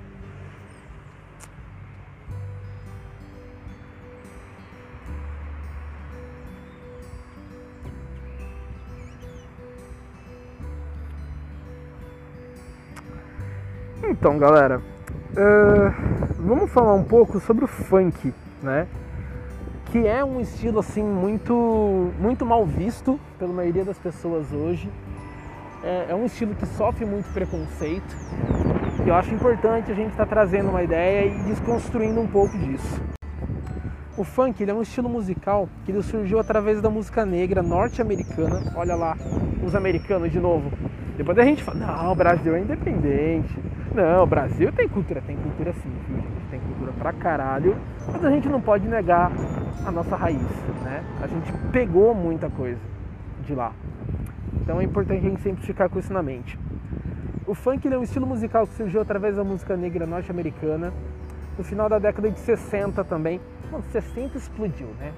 Então, 14.05 14.39
galera, 14.39 14.79
uh, 14.79 16.43
vamos 16.43 16.71
falar 16.71 16.95
um 16.95 17.05
pouco 17.05 17.41
sobre 17.41 17.65
o 17.65 17.69
funk, 17.69 18.35
né? 18.63 18.87
Que 19.93 20.09
é 20.09 20.25
um 20.25 20.41
estilo 20.41 20.79
assim 20.79 21.03
muito 21.03 22.11
muito 22.19 22.47
mal 22.47 22.65
visto 22.65 23.21
pela 23.39 23.53
maioria 23.53 23.85
das 23.85 23.99
pessoas 23.99 24.51
hoje. 24.51 24.89
É, 25.85 26.07
é 26.09 26.15
um 26.15 26.25
estilo 26.25 26.55
que 26.55 26.65
sofre 26.65 27.05
muito 27.05 27.31
preconceito. 27.35 28.17
E 29.05 29.09
eu 29.09 29.15
acho 29.15 29.35
importante 29.35 29.93
a 29.93 29.95
gente 29.95 30.13
estar 30.13 30.25
tá 30.25 30.31
trazendo 30.31 30.71
uma 30.71 30.83
ideia 30.83 31.27
e 31.27 31.43
desconstruindo 31.43 32.19
um 32.21 32.27
pouco 32.27 32.57
disso. 32.57 33.03
O 34.17 34.25
funk 34.25 34.65
é 34.65 34.73
um 34.73 34.81
estilo 34.81 35.11
musical 35.11 35.69
que 35.85 35.93
ele 35.93 36.03
surgiu 36.03 36.39
através 36.39 36.81
da 36.81 36.89
música 36.89 37.27
negra 37.27 37.63
norte-americana. 37.63 38.73
Olha 38.75 38.95
lá, 38.95 39.15
os 39.63 39.75
americanos 39.75 40.33
de 40.33 40.41
novo. 40.41 40.73
Depois 41.19 41.39
a 41.39 41.45
gente 41.45 41.63
fala, 41.63 41.81
não, 41.81 42.13
o 42.13 42.15
Brasil 42.15 42.55
é 42.55 42.61
independente. 42.61 43.55
Não, 43.95 44.23
o 44.23 44.27
Brasil 44.27 44.73
tem 44.73 44.89
cultura, 44.89 45.21
tem 45.21 45.37
cultura 45.37 45.75
sim. 45.75 45.93
Tem 46.51 46.61
cultura 46.61 46.93
pra 46.93 47.13
caralho. 47.13 47.77
Mas 48.11 48.25
a 48.25 48.31
gente 48.31 48.49
não 48.49 48.61
pode 48.61 48.89
negar 48.89 49.31
a 49.85 49.91
nossa 49.91 50.17
raiz, 50.17 50.41
né? 50.83 51.05
A 51.23 51.27
gente 51.27 51.53
pegou 51.73 52.15
muita 52.15 52.49
coisa 52.51 52.81
de 53.45 53.55
lá. 53.55 53.73
Então 54.61 54.81
é 54.81 54.85
importante 54.85 55.27
a 55.27 55.31
gente 55.31 55.43
sempre 55.43 55.65
ficar 55.65 55.89
com 55.89 55.99
isso 55.99 56.13
na 56.13 56.23
mente. 56.23 56.59
O 57.47 57.55
funk 57.55 57.89
é 57.89 57.99
um 57.99 58.03
estilo 58.03 58.27
musical 58.27 58.67
que 58.67 58.75
surgiu 58.75 59.01
através 59.01 59.37
da 59.37 59.45
música 59.45 59.77
negra 59.77 60.07
norte-americana 60.07 60.93
no 61.59 61.65
final 61.65 61.89
da 61.89 61.99
década 61.99 62.31
de 62.31 62.39
60 62.39 63.03
também. 63.05 63.41
Mano, 63.71 63.85
60 63.91 64.39
explodiu, 64.39 64.89
né? 64.99 65.13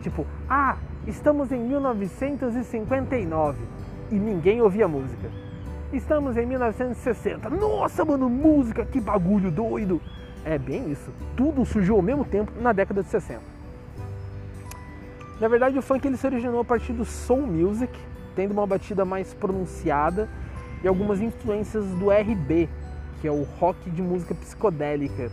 Tipo, 0.00 0.26
ah, 0.48 0.76
estamos 1.06 1.52
em 1.52 1.60
1959 1.60 3.58
e 4.10 4.14
ninguém 4.14 4.60
ouvia 4.62 4.88
música. 4.88 5.30
Estamos 5.92 6.36
em 6.36 6.46
1960. 6.46 7.50
Nossa, 7.50 8.04
mano, 8.04 8.28
música, 8.28 8.84
que 8.84 9.00
bagulho 9.00 9.50
doido. 9.50 10.00
É 10.44 10.58
bem 10.58 10.90
isso. 10.90 11.10
Tudo 11.36 11.64
surgiu 11.64 11.96
ao 11.96 12.02
mesmo 12.02 12.24
tempo 12.24 12.52
na 12.60 12.72
década 12.72 13.02
de 13.02 13.08
60. 13.08 13.40
Na 15.40 15.48
verdade, 15.48 15.78
o 15.78 15.82
funk 15.82 16.06
ele 16.06 16.16
se 16.16 16.26
originou 16.26 16.60
a 16.60 16.64
partir 16.64 16.92
do 16.92 17.04
soul 17.04 17.46
music, 17.46 17.92
tendo 18.34 18.52
uma 18.52 18.66
batida 18.66 19.04
mais 19.04 19.34
pronunciada 19.34 20.28
e 20.82 20.88
algumas 20.88 21.20
influências 21.20 21.84
do 21.94 22.10
RB, 22.10 22.68
que 23.20 23.28
é 23.28 23.30
o 23.30 23.42
rock 23.58 23.90
de 23.90 24.02
música 24.02 24.34
psicodélica. 24.34 25.30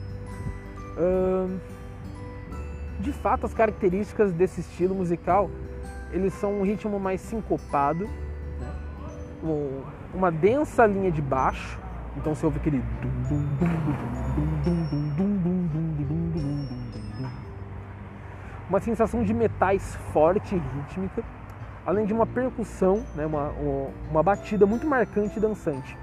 de 2.99 3.11
fato, 3.13 3.45
as 3.45 3.53
características 3.53 4.31
desse 4.33 4.61
estilo 4.61 4.93
musical, 4.93 5.49
eles 6.11 6.33
são 6.33 6.59
um 6.59 6.63
ritmo 6.63 6.99
mais 6.99 7.21
sincopado, 7.21 8.05
né? 8.59 8.73
uma 10.13 10.31
densa 10.31 10.85
linha 10.85 11.11
de 11.11 11.21
baixo, 11.21 11.79
então 12.17 12.35
você 12.35 12.45
ouve 12.45 12.57
aquele 12.57 12.83
uma 18.69 18.79
sensação 18.79 19.23
de 19.23 19.33
metais 19.33 19.95
forte 20.13 20.55
e 20.55 20.59
rítmica, 20.59 21.23
além 21.85 22.05
de 22.05 22.13
uma 22.13 22.27
percussão, 22.27 23.03
né, 23.15 23.25
uma, 23.25 23.51
uma 24.11 24.21
batida 24.21 24.65
muito 24.65 24.85
marcante 24.85 25.37
e 25.37 25.41
dançante. 25.41 25.97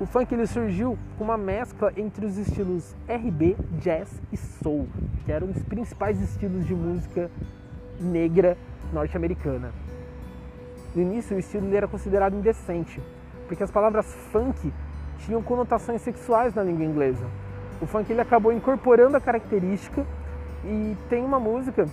O 0.00 0.06
funk 0.06 0.34
ele 0.34 0.46
surgiu 0.46 0.98
com 1.16 1.24
uma 1.24 1.36
mescla 1.36 1.92
entre 1.96 2.24
os 2.24 2.38
estilos 2.38 2.96
RB, 3.06 3.54
jazz 3.78 4.10
e 4.32 4.36
soul, 4.36 4.88
que 5.24 5.30
eram 5.30 5.48
os 5.48 5.62
principais 5.62 6.20
estilos 6.20 6.66
de 6.66 6.74
música 6.74 7.30
negra 8.00 8.56
norte-americana. 8.92 9.70
No 10.94 11.02
início, 11.02 11.36
o 11.36 11.38
estilo 11.38 11.72
era 11.76 11.86
considerado 11.86 12.34
indecente, 12.34 13.00
porque 13.46 13.62
as 13.62 13.70
palavras 13.70 14.06
funk 14.32 14.72
tinham 15.18 15.42
conotações 15.42 16.00
sexuais 16.00 16.54
na 16.54 16.62
língua 16.62 16.84
inglesa. 16.84 17.26
O 17.80 17.86
funk 17.86 18.10
ele 18.10 18.22
acabou 18.22 18.52
incorporando 18.52 19.16
a 19.16 19.20
característica 19.20 20.04
e 20.64 20.96
tem 21.08 21.24
uma 21.24 21.40
música 21.40 21.86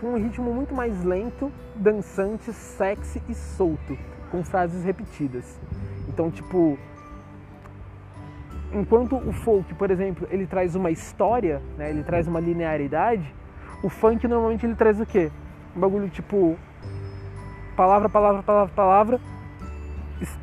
com 0.00 0.08
um 0.08 0.16
ritmo 0.16 0.52
muito 0.52 0.74
mais 0.74 1.04
lento, 1.04 1.52
dançante, 1.76 2.52
sexy 2.52 3.22
e 3.28 3.34
solto, 3.34 3.96
com 4.30 4.42
frases 4.42 4.84
repetidas. 4.84 5.58
Então, 6.08 6.30
tipo, 6.30 6.78
enquanto 8.72 9.16
o 9.16 9.32
folk, 9.32 9.74
por 9.74 9.90
exemplo, 9.90 10.26
ele 10.30 10.46
traz 10.46 10.74
uma 10.74 10.90
história, 10.90 11.60
né, 11.76 11.90
ele 11.90 12.02
traz 12.02 12.26
uma 12.26 12.40
linearidade, 12.40 13.34
o 13.82 13.88
funk 13.88 14.26
normalmente 14.26 14.66
ele 14.66 14.74
traz 14.74 15.00
o 15.00 15.06
quê? 15.06 15.30
Um 15.76 15.80
bagulho 15.80 16.08
tipo 16.08 16.56
palavra, 17.76 18.08
palavra, 18.08 18.42
palavra, 18.42 18.74
palavra, 18.74 19.20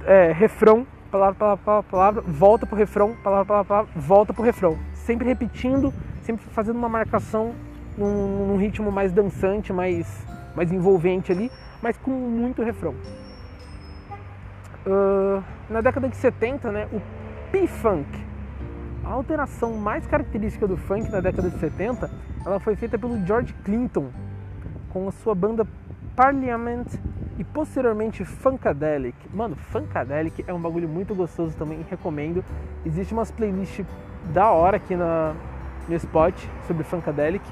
é, 0.05 0.31
refrão, 0.31 0.87
palavra, 1.11 1.35
palavra, 1.35 1.63
palavra, 1.63 1.89
palavra, 1.89 2.21
volta 2.21 2.65
pro 2.65 2.75
refrão, 2.75 3.15
palavra, 3.23 3.45
palavra, 3.45 3.67
palavra, 3.67 3.91
volta 3.95 4.33
pro 4.33 4.43
refrão. 4.43 4.77
Sempre 4.93 5.27
repetindo, 5.27 5.93
sempre 6.27 6.45
fazendo 6.47 6.75
uma 6.75 6.89
marcação 6.89 7.55
num, 7.97 8.47
num 8.47 8.57
ritmo 8.57 8.91
mais 8.91 9.13
dançante, 9.13 9.71
mais, 9.71 10.05
mais 10.53 10.71
envolvente 10.73 11.31
ali, 11.31 11.49
mas 11.81 11.97
com 11.97 12.11
muito 12.11 12.61
refrão. 12.61 12.93
Uh, 14.85 15.41
na 15.69 15.79
década 15.79 16.09
de 16.09 16.17
70, 16.17 16.71
né, 16.71 16.87
o 16.91 17.01
P-Funk, 17.51 18.07
a 19.05 19.09
alteração 19.09 19.73
mais 19.75 20.05
característica 20.05 20.67
do 20.67 20.75
funk 20.75 21.09
na 21.09 21.21
década 21.21 21.49
de 21.49 21.57
70, 21.59 22.11
ela 22.45 22.59
foi 22.59 22.75
feita 22.75 22.99
pelo 22.99 23.25
George 23.25 23.53
Clinton 23.63 24.09
com 24.89 25.07
a 25.07 25.11
sua 25.11 25.33
banda 25.33 25.65
Parliament 26.13 26.87
e 27.37 27.43
posteriormente 27.43 28.25
Funkadelic. 28.25 29.15
Mano, 29.33 29.55
Funkadelic 29.55 30.43
é 30.45 30.53
um 30.53 30.59
bagulho 30.59 30.89
muito 30.89 31.15
gostoso 31.15 31.55
também, 31.55 31.85
recomendo. 31.89 32.43
Existe 32.85 33.13
umas 33.13 33.31
playlists 33.31 33.85
da 34.33 34.51
hora 34.51 34.77
aqui 34.77 34.95
na, 34.95 35.35
no 35.87 35.95
Spot 35.95 36.35
sobre 36.65 36.83
Funkadelic. 36.83 37.45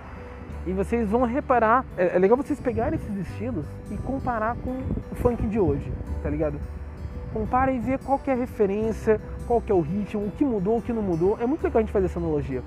E 0.67 0.73
vocês 0.73 1.09
vão 1.09 1.23
reparar, 1.23 1.85
é, 1.97 2.15
é 2.15 2.19
legal 2.19 2.35
vocês 2.35 2.59
pegarem 2.59 2.99
esses 2.99 3.27
estilos 3.27 3.65
e 3.91 3.97
comparar 3.97 4.55
com 4.57 4.71
o 5.11 5.15
funk 5.15 5.45
de 5.45 5.59
hoje, 5.59 5.91
tá 6.23 6.29
ligado? 6.29 6.59
Compara 7.31 7.71
e 7.71 7.79
vê 7.79 7.97
qual 7.97 8.19
é 8.25 8.31
a 8.31 8.35
referência, 8.35 9.21
qual 9.45 9.61
é 9.67 9.73
o 9.73 9.81
ritmo, 9.81 10.25
o 10.25 10.31
que 10.31 10.43
mudou, 10.43 10.77
o 10.77 10.81
que 10.81 10.91
não 10.91 11.03
mudou. 11.03 11.37
É 11.39 11.45
muito 11.45 11.63
legal 11.63 11.79
a 11.79 11.81
gente 11.81 11.91
fazer 11.91 12.07
essa 12.07 12.17
analogia. 12.17 12.63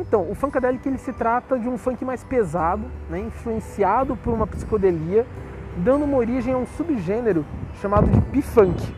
Então, 0.00 0.30
o 0.30 0.34
funkadelic 0.34 0.86
ele 0.88 0.96
se 0.96 1.12
trata 1.12 1.58
de 1.58 1.68
um 1.68 1.76
funk 1.76 2.04
mais 2.04 2.22
pesado, 2.22 2.84
né, 3.10 3.20
influenciado 3.20 4.16
por 4.16 4.32
uma 4.32 4.46
psicodelia, 4.46 5.26
dando 5.78 6.04
uma 6.04 6.16
origem 6.16 6.54
a 6.54 6.56
um 6.56 6.66
subgênero 6.66 7.44
chamado 7.80 8.08
de 8.08 8.20
P-funk. 8.22 8.94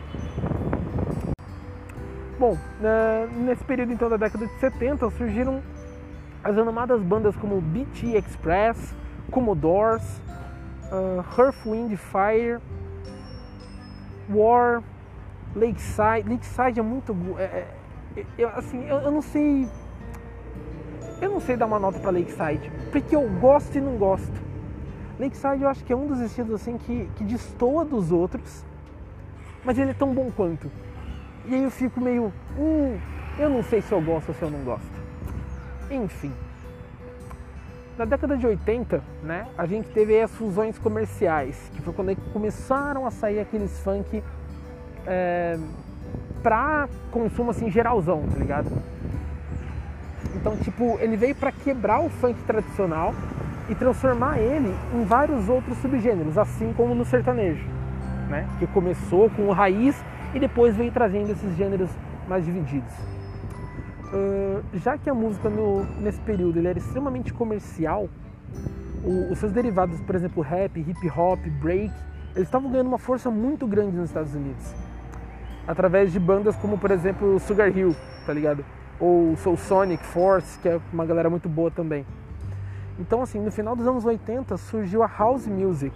Bom, 2.41 2.57
nesse 3.45 3.63
período 3.65 3.93
então 3.93 4.09
da 4.09 4.17
década 4.17 4.47
de 4.47 4.53
70 4.53 5.11
surgiram 5.11 5.61
as 6.43 6.55
renomadas 6.55 6.99
bandas 7.03 7.35
como 7.35 7.61
BT 7.61 8.17
Express, 8.17 8.95
Commodores, 9.29 10.19
uh, 10.91 11.23
Earth, 11.39 11.63
Wind 11.63 11.95
Fire, 11.97 12.59
War, 14.27 14.81
Lakeside. 15.55 16.27
Lakeside 16.27 16.79
é 16.79 16.81
muito. 16.81 17.15
É, 17.37 17.43
é, 18.17 18.25
eu, 18.39 18.49
assim, 18.49 18.87
eu, 18.87 18.97
eu, 18.97 19.11
não 19.11 19.21
sei. 19.21 19.69
Eu 21.21 21.29
não 21.29 21.39
sei 21.39 21.55
dar 21.55 21.67
uma 21.67 21.77
nota 21.77 21.99
para 21.99 22.09
Lakeside, 22.09 22.71
porque 22.91 23.15
eu 23.15 23.29
gosto 23.39 23.77
e 23.77 23.81
não 23.81 23.97
gosto. 23.97 24.41
Lakeside 25.19 25.61
eu 25.61 25.69
acho 25.69 25.83
que 25.83 25.93
é 25.93 25.95
um 25.95 26.07
dos 26.07 26.19
estilos 26.19 26.59
assim 26.59 26.75
que, 26.79 27.07
que 27.17 27.23
destoa 27.23 27.85
dos 27.85 28.11
outros, 28.11 28.65
mas 29.63 29.77
ele 29.77 29.91
é 29.91 29.93
tão 29.93 30.11
bom 30.11 30.31
quanto. 30.35 30.71
E 31.45 31.55
aí 31.55 31.63
eu 31.63 31.71
fico 31.71 31.99
meio. 31.99 32.31
Hum, 32.57 32.97
eu 33.39 33.49
não 33.49 33.63
sei 33.63 33.81
se 33.81 33.91
eu 33.91 34.01
gosto 34.01 34.29
ou 34.29 34.35
se 34.35 34.41
eu 34.41 34.51
não 34.51 34.63
gosto. 34.63 34.91
Enfim. 35.89 36.31
Na 37.97 38.05
década 38.05 38.37
de 38.37 38.47
80, 38.47 39.01
né, 39.21 39.47
a 39.57 39.65
gente 39.65 39.89
teve 39.89 40.19
as 40.19 40.31
fusões 40.31 40.77
comerciais, 40.79 41.69
que 41.73 41.81
foi 41.81 41.93
quando 41.93 42.15
começaram 42.31 43.05
a 43.05 43.11
sair 43.11 43.39
aqueles 43.39 43.79
funk 43.81 44.23
é, 45.05 45.59
pra 46.41 46.87
consumo 47.11 47.51
assim 47.51 47.69
geralzão, 47.69 48.25
tá 48.31 48.39
ligado? 48.39 48.71
Então, 50.35 50.55
tipo, 50.57 50.97
ele 50.99 51.17
veio 51.17 51.35
para 51.35 51.51
quebrar 51.51 51.99
o 51.99 52.09
funk 52.09 52.41
tradicional 52.43 53.13
e 53.69 53.75
transformar 53.75 54.39
ele 54.39 54.73
em 54.93 55.03
vários 55.03 55.47
outros 55.49 55.77
subgêneros, 55.77 56.37
assim 56.37 56.73
como 56.73 56.95
no 56.95 57.05
sertanejo, 57.05 57.65
né? 58.29 58.47
Que 58.57 58.67
começou 58.67 59.29
com 59.29 59.43
o 59.43 59.51
raiz 59.51 59.95
e 60.33 60.39
depois 60.39 60.75
veio 60.75 60.91
trazendo 60.91 61.31
esses 61.31 61.55
gêneros 61.55 61.89
mais 62.27 62.45
divididos. 62.45 62.93
Uh, 64.13 64.61
já 64.73 64.97
que 64.97 65.09
a 65.09 65.13
música 65.13 65.49
no, 65.49 65.85
nesse 66.01 66.19
período 66.21 66.59
ele 66.59 66.67
era 66.67 66.77
extremamente 66.77 67.33
comercial, 67.33 68.09
o, 69.03 69.31
os 69.31 69.39
seus 69.39 69.51
derivados, 69.51 69.99
por 70.01 70.15
exemplo, 70.15 70.43
rap, 70.43 70.77
hip 70.79 71.09
hop, 71.09 71.39
break, 71.61 71.91
eles 72.35 72.47
estavam 72.47 72.71
ganhando 72.71 72.87
uma 72.87 72.97
força 72.97 73.29
muito 73.29 73.67
grande 73.67 73.95
nos 73.95 74.09
Estados 74.09 74.33
Unidos. 74.33 74.73
Através 75.67 76.11
de 76.11 76.19
bandas 76.19 76.55
como, 76.55 76.77
por 76.77 76.91
exemplo, 76.91 77.39
Sugar 77.39 77.75
Hill, 77.75 77.95
tá 78.25 78.33
ligado? 78.33 78.65
Ou 78.99 79.35
Soul 79.37 79.57
Sonic, 79.57 80.03
Force, 80.05 80.59
que 80.59 80.69
é 80.69 80.79
uma 80.91 81.05
galera 81.05 81.29
muito 81.29 81.49
boa 81.49 81.71
também. 81.71 82.05
Então, 82.99 83.21
assim, 83.21 83.39
no 83.39 83.51
final 83.51 83.75
dos 83.75 83.87
anos 83.87 84.05
80 84.05 84.57
surgiu 84.57 85.03
a 85.03 85.07
House 85.07 85.47
Music, 85.47 85.95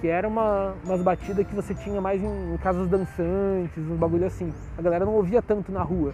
que 0.00 0.08
era 0.08 0.28
uma, 0.28 0.74
umas 0.84 1.02
batidas 1.02 1.46
que 1.46 1.54
você 1.54 1.74
tinha 1.74 2.00
mais 2.00 2.22
em, 2.22 2.54
em 2.54 2.56
casas 2.58 2.88
dançantes, 2.88 3.78
um 3.78 3.96
bagulho 3.96 4.26
assim. 4.26 4.52
A 4.76 4.82
galera 4.82 5.04
não 5.04 5.14
ouvia 5.14 5.40
tanto 5.40 5.72
na 5.72 5.82
rua, 5.82 6.12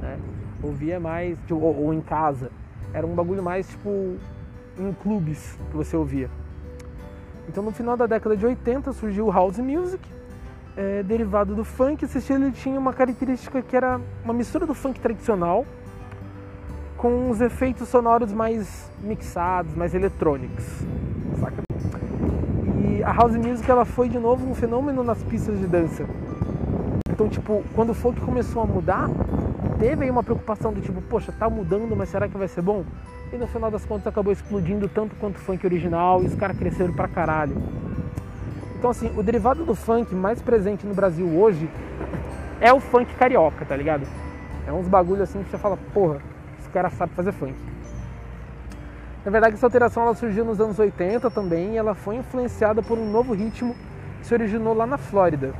né? 0.00 0.18
Ouvia 0.62 0.98
mais, 0.98 1.38
tipo, 1.40 1.56
ou, 1.56 1.84
ou, 1.84 1.94
em 1.94 2.00
casa. 2.00 2.50
Era 2.92 3.06
um 3.06 3.14
bagulho 3.14 3.42
mais, 3.42 3.68
tipo, 3.68 4.16
em 4.78 4.92
clubes 5.02 5.58
que 5.70 5.76
você 5.76 5.96
ouvia. 5.96 6.28
Então, 7.48 7.62
no 7.62 7.72
final 7.72 7.96
da 7.96 8.06
década 8.06 8.36
de 8.36 8.46
80 8.46 8.92
surgiu 8.92 9.26
o 9.26 9.30
House 9.30 9.58
Music, 9.58 10.08
é, 10.76 11.02
derivado 11.02 11.54
do 11.54 11.64
funk. 11.64 12.04
Esse 12.04 12.18
estilo 12.18 12.50
tinha 12.52 12.78
uma 12.78 12.92
característica 12.92 13.62
que 13.62 13.76
era 13.76 14.00
uma 14.24 14.34
mistura 14.34 14.66
do 14.66 14.74
funk 14.74 15.00
tradicional 15.00 15.66
com 16.96 17.30
os 17.30 17.40
efeitos 17.40 17.88
sonoros 17.88 18.32
mais 18.32 18.88
mixados, 19.02 19.74
mais 19.74 19.92
eletrônicos, 19.92 20.64
saca? 21.40 21.71
A 23.04 23.12
house 23.12 23.34
music 23.34 23.68
ela 23.68 23.84
foi 23.84 24.08
de 24.08 24.18
novo 24.18 24.48
um 24.48 24.54
fenômeno 24.54 25.02
nas 25.02 25.22
pistas 25.24 25.58
de 25.58 25.66
dança. 25.66 26.04
Então, 27.10 27.28
tipo, 27.28 27.62
quando 27.74 27.90
o 27.90 27.94
funk 27.94 28.20
começou 28.20 28.62
a 28.62 28.66
mudar, 28.66 29.08
teve 29.78 30.04
aí 30.04 30.10
uma 30.10 30.22
preocupação 30.22 30.72
do 30.72 30.80
tipo, 30.80 31.00
poxa, 31.02 31.32
tá 31.32 31.50
mudando, 31.50 31.96
mas 31.96 32.08
será 32.08 32.28
que 32.28 32.36
vai 32.36 32.46
ser 32.46 32.62
bom? 32.62 32.84
E 33.32 33.36
no 33.36 33.46
final 33.46 33.70
das 33.70 33.84
contas 33.84 34.06
acabou 34.06 34.32
explodindo 34.32 34.88
tanto 34.88 35.16
quanto 35.16 35.36
o 35.36 35.40
funk 35.40 35.66
original 35.66 36.22
e 36.22 36.26
os 36.26 36.34
caras 36.34 36.56
cresceram 36.56 36.92
pra 36.92 37.08
caralho. 37.08 37.56
Então, 38.78 38.90
assim, 38.90 39.12
o 39.16 39.22
derivado 39.22 39.64
do 39.64 39.74
funk 39.74 40.14
mais 40.14 40.40
presente 40.40 40.86
no 40.86 40.94
Brasil 40.94 41.26
hoje 41.26 41.68
é 42.60 42.72
o 42.72 42.78
funk 42.78 43.12
carioca, 43.14 43.64
tá 43.64 43.76
ligado? 43.76 44.06
É 44.66 44.72
uns 44.72 44.86
bagulho 44.86 45.22
assim 45.22 45.42
que 45.42 45.50
você 45.50 45.58
fala, 45.58 45.76
porra, 45.92 46.18
esse 46.60 46.68
cara 46.68 46.88
sabe 46.90 47.12
fazer 47.14 47.32
funk. 47.32 47.54
Na 49.24 49.30
verdade, 49.30 49.54
essa 49.54 49.66
alteração 49.66 50.02
ela 50.02 50.14
surgiu 50.14 50.44
nos 50.44 50.60
anos 50.60 50.78
80 50.78 51.30
também 51.30 51.74
e 51.74 51.76
ela 51.76 51.94
foi 51.94 52.16
influenciada 52.16 52.82
por 52.82 52.98
um 52.98 53.08
novo 53.10 53.32
ritmo 53.32 53.76
que 54.20 54.26
se 54.26 54.34
originou 54.34 54.74
lá 54.74 54.86
na 54.86 54.98
Flórida. 54.98 55.54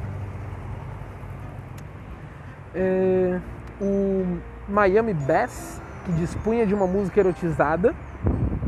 É, 2.75 3.39
o 3.81 4.39
Miami 4.69 5.15
Bass, 5.15 5.81
que 6.05 6.13
dispunha 6.13 6.67
de 6.67 6.75
uma 6.75 6.87
música 6.87 7.21
erotizada, 7.21 7.95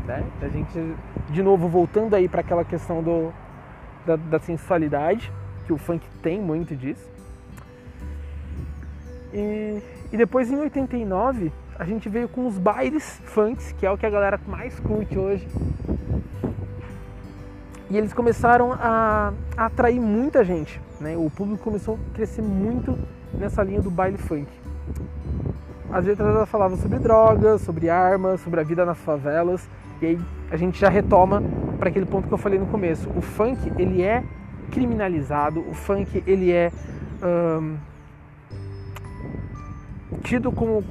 né? 0.05 0.23
A 0.41 0.47
gente, 0.47 0.95
de 1.29 1.43
novo, 1.43 1.67
voltando 1.67 2.15
aí 2.15 2.29
para 2.29 2.41
aquela 2.41 2.63
questão 2.63 3.03
do, 3.03 3.33
da, 4.05 4.15
da, 4.15 4.39
sensualidade, 4.39 5.31
que 5.65 5.73
o 5.73 5.77
funk 5.77 6.07
tem 6.21 6.39
muito 6.39 6.75
disso. 6.75 7.09
E, 9.33 9.81
e 10.11 10.17
depois, 10.17 10.49
em 10.49 10.57
89, 10.57 11.51
a 11.77 11.83
gente 11.85 12.07
veio 12.07 12.27
com 12.27 12.47
os 12.47 12.57
bailes 12.57 13.21
funks, 13.25 13.73
que 13.73 13.85
é 13.85 13.91
o 13.91 13.97
que 13.97 14.05
a 14.05 14.09
galera 14.09 14.39
mais 14.47 14.79
curte 14.79 15.17
hoje. 15.17 15.47
E 17.89 17.97
eles 17.97 18.13
começaram 18.13 18.73
a, 18.73 19.33
a 19.55 19.65
atrair 19.65 19.99
muita 19.99 20.43
gente, 20.43 20.81
né? 20.99 21.15
O 21.17 21.29
público 21.29 21.63
começou 21.63 21.95
a 21.95 22.15
crescer 22.15 22.41
muito 22.41 22.97
nessa 23.33 23.61
linha 23.61 23.81
do 23.81 23.91
baile 23.91 24.17
funk. 24.17 24.47
As 25.91 26.05
letras 26.05 26.27
elas 26.27 26.49
falavam 26.49 26.77
sobre 26.77 26.97
drogas, 26.99 27.61
sobre 27.61 27.89
armas, 27.89 28.41
sobre 28.41 28.59
a 28.59 28.63
vida 28.63 28.85
nas 28.85 28.97
favelas. 28.97 29.67
E 30.01 30.05
aí 30.05 30.19
a 30.49 30.57
gente 30.57 30.79
já 30.79 30.89
retoma 30.89 31.43
para 31.77 31.89
aquele 31.89 32.05
ponto 32.05 32.27
que 32.27 32.33
eu 32.33 32.37
falei 32.37 32.57
no 32.57 32.65
começo. 32.65 33.09
O 33.15 33.21
funk 33.21 33.71
ele 33.77 34.01
é 34.01 34.23
criminalizado, 34.71 35.59
o 35.59 35.73
funk 35.73 36.23
ele 36.25 36.51
é 36.51 36.71
tido 40.23 40.51
como, 40.51 40.81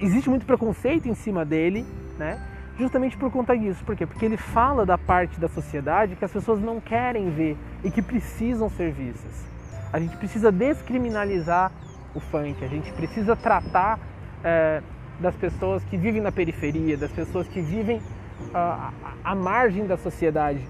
existe 0.00 0.28
muito 0.28 0.46
preconceito 0.46 1.08
em 1.08 1.14
cima 1.14 1.44
dele, 1.44 1.86
né? 2.18 2.40
Justamente 2.78 3.16
por 3.16 3.30
conta 3.30 3.56
disso. 3.56 3.84
Por 3.84 3.96
quê? 3.96 4.06
Porque 4.06 4.24
ele 4.24 4.36
fala 4.36 4.84
da 4.84 4.98
parte 4.98 5.38
da 5.38 5.48
sociedade 5.48 6.16
que 6.16 6.24
as 6.24 6.32
pessoas 6.32 6.60
não 6.60 6.80
querem 6.80 7.30
ver 7.30 7.56
e 7.84 7.90
que 7.90 8.02
precisam 8.02 8.68
ser 8.68 8.90
vistas. 8.92 9.46
A 9.92 10.00
gente 10.00 10.16
precisa 10.16 10.50
descriminalizar 10.50 11.70
o 12.14 12.20
funk, 12.20 12.64
a 12.64 12.68
gente 12.68 12.92
precisa 12.92 13.36
tratar 13.36 13.98
é, 14.42 14.82
das 15.20 15.34
pessoas 15.36 15.84
que 15.84 15.96
vivem 15.96 16.20
na 16.20 16.32
periferia, 16.32 16.96
das 16.96 17.12
pessoas 17.12 17.46
que 17.46 17.60
vivem 17.60 18.00
à, 18.52 18.92
à 19.22 19.34
margem 19.34 19.86
da 19.86 19.96
sociedade, 19.96 20.60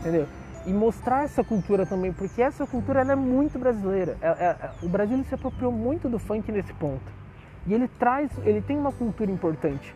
entendeu? 0.00 0.26
E 0.66 0.72
mostrar 0.72 1.24
essa 1.24 1.44
cultura 1.44 1.86
também, 1.86 2.12
porque 2.12 2.42
essa 2.42 2.66
cultura 2.66 3.00
é 3.00 3.14
muito 3.14 3.58
brasileira. 3.58 4.16
É, 4.20 4.28
é, 4.28 4.70
o 4.82 4.88
Brasil 4.88 5.22
se 5.24 5.34
apropriou 5.34 5.72
muito 5.72 6.08
do 6.08 6.18
funk 6.18 6.50
nesse 6.50 6.72
ponto. 6.74 7.25
E 7.66 7.74
ele 7.74 7.88
traz, 7.98 8.30
ele 8.44 8.60
tem 8.60 8.78
uma 8.78 8.92
cultura 8.92 9.30
importante. 9.30 9.94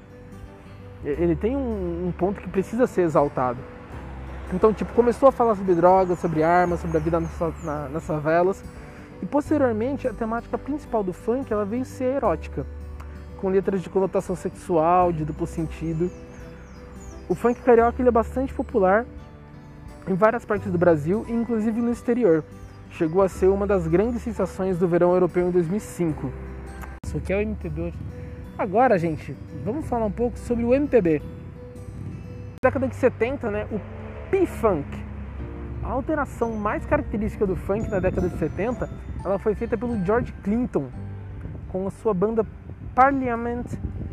Ele 1.04 1.36
tem 1.36 1.56
um, 1.56 2.08
um 2.08 2.12
ponto 2.12 2.40
que 2.40 2.48
precisa 2.48 2.86
ser 2.86 3.02
exaltado. 3.02 3.58
Então, 4.52 4.72
tipo, 4.74 4.92
começou 4.92 5.28
a 5.28 5.32
falar 5.32 5.54
sobre 5.54 5.74
drogas, 5.74 6.18
sobre 6.18 6.42
armas, 6.42 6.80
sobre 6.80 6.96
a 6.96 7.00
vida 7.00 7.20
nas, 7.20 7.30
na, 7.62 7.88
nas 7.88 8.04
favelas. 8.04 8.62
E 9.22 9.26
posteriormente, 9.26 10.08
a 10.08 10.12
temática 10.12 10.58
principal 10.58 11.04
do 11.04 11.12
funk 11.12 11.52
ela 11.52 11.64
veio 11.64 11.84
ser 11.84 12.16
erótica, 12.16 12.66
com 13.40 13.48
letras 13.48 13.80
de 13.80 13.88
conotação 13.88 14.34
sexual, 14.34 15.12
de 15.12 15.24
duplo 15.24 15.46
sentido. 15.46 16.10
O 17.28 17.34
funk 17.34 17.60
carioca 17.62 18.02
ele 18.02 18.08
é 18.08 18.12
bastante 18.12 18.52
popular 18.52 19.06
em 20.08 20.14
várias 20.14 20.44
partes 20.44 20.70
do 20.72 20.76
Brasil, 20.76 21.24
inclusive 21.28 21.80
no 21.80 21.92
exterior. 21.92 22.42
Chegou 22.90 23.22
a 23.22 23.28
ser 23.28 23.46
uma 23.46 23.66
das 23.68 23.86
grandes 23.86 24.22
sensações 24.22 24.76
do 24.78 24.88
verão 24.88 25.12
europeu 25.12 25.46
em 25.46 25.50
2005 25.52 26.49
isso 27.10 27.20
que 27.20 27.32
é 27.32 27.36
o 27.36 27.40
MPB 27.40 27.92
Agora, 28.56 28.98
gente, 28.98 29.34
vamos 29.64 29.88
falar 29.88 30.04
um 30.04 30.10
pouco 30.10 30.38
sobre 30.38 30.64
o 30.64 30.74
MPB. 30.74 31.22
Na 32.62 32.68
década 32.68 32.86
de 32.86 32.94
70, 32.94 33.50
né, 33.50 33.66
o 33.72 33.80
P-Funk. 34.30 34.86
A 35.82 35.88
alteração 35.88 36.52
mais 36.52 36.84
característica 36.84 37.46
do 37.46 37.56
funk 37.56 37.88
na 37.88 37.98
década 37.98 38.28
de 38.28 38.36
70, 38.36 38.88
ela 39.24 39.38
foi 39.38 39.54
feita 39.54 39.78
pelo 39.78 40.04
George 40.04 40.32
Clinton 40.44 40.88
com 41.68 41.86
a 41.86 41.90
sua 41.90 42.12
banda 42.12 42.44
Parliament 42.94 43.64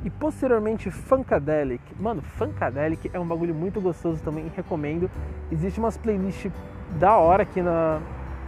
e 0.05 0.09
posteriormente 0.09 0.89
Funkadelic. 0.89 1.83
Mano, 1.99 2.21
Funkadelic 2.21 3.11
é 3.13 3.19
um 3.19 3.27
bagulho 3.27 3.53
muito 3.53 3.81
gostoso 3.81 4.23
também, 4.23 4.49
recomendo. 4.55 5.11
Existe 5.51 5.77
umas 5.77 5.97
playlists 5.97 6.51
da 6.97 7.17
hora 7.17 7.43
aqui 7.43 7.61
na, 7.61 7.99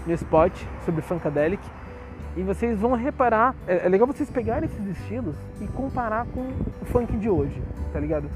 no 0.08 0.14
Spot 0.14 0.54
sobre 0.86 1.02
Funkadelic. 1.02 1.62
E 2.40 2.42
vocês 2.42 2.80
vão 2.80 2.94
reparar, 2.94 3.54
é, 3.68 3.86
é 3.86 3.90
legal 3.90 4.08
vocês 4.08 4.30
pegarem 4.30 4.70
esses 4.70 4.98
estilos 4.98 5.36
e 5.60 5.68
comparar 5.68 6.26
com 6.28 6.40
o 6.82 6.86
funk 6.86 7.18
de 7.18 7.30
hoje, 7.30 7.62
tá 7.92 8.00
ligado? 8.00 8.30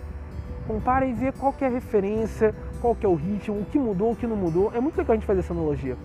Compara 0.67 1.05
e 1.05 1.13
vê 1.13 1.31
qual 1.31 1.53
que 1.53 1.63
é 1.63 1.67
a 1.67 1.69
referência, 1.69 2.53
qual 2.81 2.93
que 2.93 3.05
é 3.05 3.09
o 3.09 3.15
ritmo, 3.15 3.61
o 3.61 3.65
que 3.65 3.79
mudou, 3.79 4.11
o 4.11 4.15
que 4.15 4.27
não 4.27 4.35
mudou. 4.35 4.73
É 4.75 4.81
muito 4.81 4.97
legal 4.97 5.13
a 5.13 5.15
gente 5.15 5.25
fazer 5.25 5.39
essa 5.39 5.53
analogia. 5.53 5.95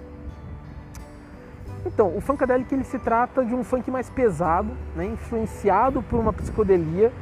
Então, 1.84 2.16
o 2.16 2.20
funkadelic 2.20 2.72
ele 2.72 2.84
se 2.84 3.00
trata 3.00 3.44
de 3.44 3.52
um 3.52 3.64
funk 3.64 3.90
mais 3.90 4.08
pesado, 4.08 4.70
né, 4.94 5.04
influenciado 5.04 6.00
por 6.00 6.20
uma 6.20 6.32
psicodelia, 6.32 7.12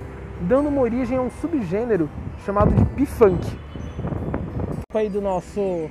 dando 0.42 0.68
uma 0.68 0.82
origem 0.82 1.16
a 1.16 1.22
um 1.22 1.30
subgênero 1.30 2.06
chamado 2.44 2.74
de 2.74 2.84
P-funk. 2.84 3.58
Aí 4.92 5.08
do 5.08 5.22
nosso 5.22 5.88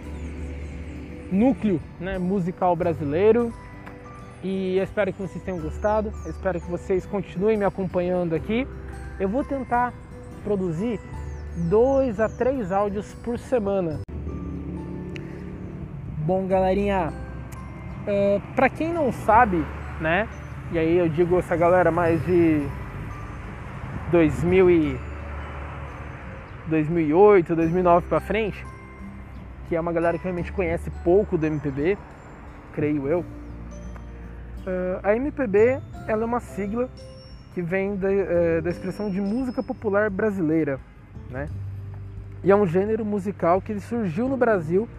núcleo 1.32 1.82
né, 2.00 2.20
musical 2.20 2.76
brasileiro. 2.76 3.52
E 4.48 4.78
eu 4.78 4.84
espero 4.84 5.12
que 5.12 5.20
vocês 5.20 5.44
tenham 5.44 5.60
gostado, 5.60 6.14
eu 6.24 6.30
espero 6.30 6.62
que 6.62 6.70
vocês 6.70 7.04
continuem 7.04 7.58
me 7.58 7.66
acompanhando 7.66 8.36
aqui. 8.36 8.68
Eu 9.20 9.28
vou 9.28 9.44
tentar 9.44 9.92
produzir 10.44 11.00
dois 11.68 12.20
a 12.20 12.30
três 12.30 12.72
áudios 12.72 13.12
por 13.24 13.40
semana. 13.40 14.02
Bom, 16.20 16.46
galerinha, 16.46 17.12
uh, 17.12 18.06
é, 18.06 18.42
para 18.56 18.70
quem 18.70 18.94
não 18.94 19.12
sabe, 19.12 19.66
né? 20.00 20.30
E 20.72 20.78
aí 20.78 20.96
eu 20.96 21.10
digo 21.10 21.40
essa 21.40 21.56
galera 21.56 21.90
mais 21.90 22.24
de 22.24 22.68
2000 24.12 24.70
e 24.70 25.00
2008, 26.68 27.56
2009 27.56 28.08
para 28.08 28.20
frente, 28.20 28.64
que 29.68 29.76
é 29.76 29.82
uma 29.82 29.92
galera 29.92 30.20
que 30.20 30.24
realmente 30.24 30.54
conhece 30.54 30.92
pouco 31.04 31.36
do 31.36 31.48
MPB, 31.48 31.98
creio 32.76 33.08
eu. 33.08 33.26
Uh, 34.66 35.00
a 35.04 35.16
MPB 35.16 35.80
ela 36.08 36.24
é 36.24 36.26
uma 36.26 36.40
sigla 36.40 36.90
que 37.54 37.62
vem 37.62 37.96
da, 37.96 38.10
uh, 38.10 38.62
da 38.64 38.70
expressão 38.72 39.12
de 39.12 39.22
música 39.22 39.62
popular 39.62 40.10
brasileira, 40.10 40.80
né? 41.30 41.48
E 42.44 42.52
é 42.52 42.56
um 42.56 42.66
gênero 42.66 43.06
musical 43.06 43.62
que 43.62 43.80
surgiu 43.80 44.28
no 44.28 44.36
Brasil 44.36 44.90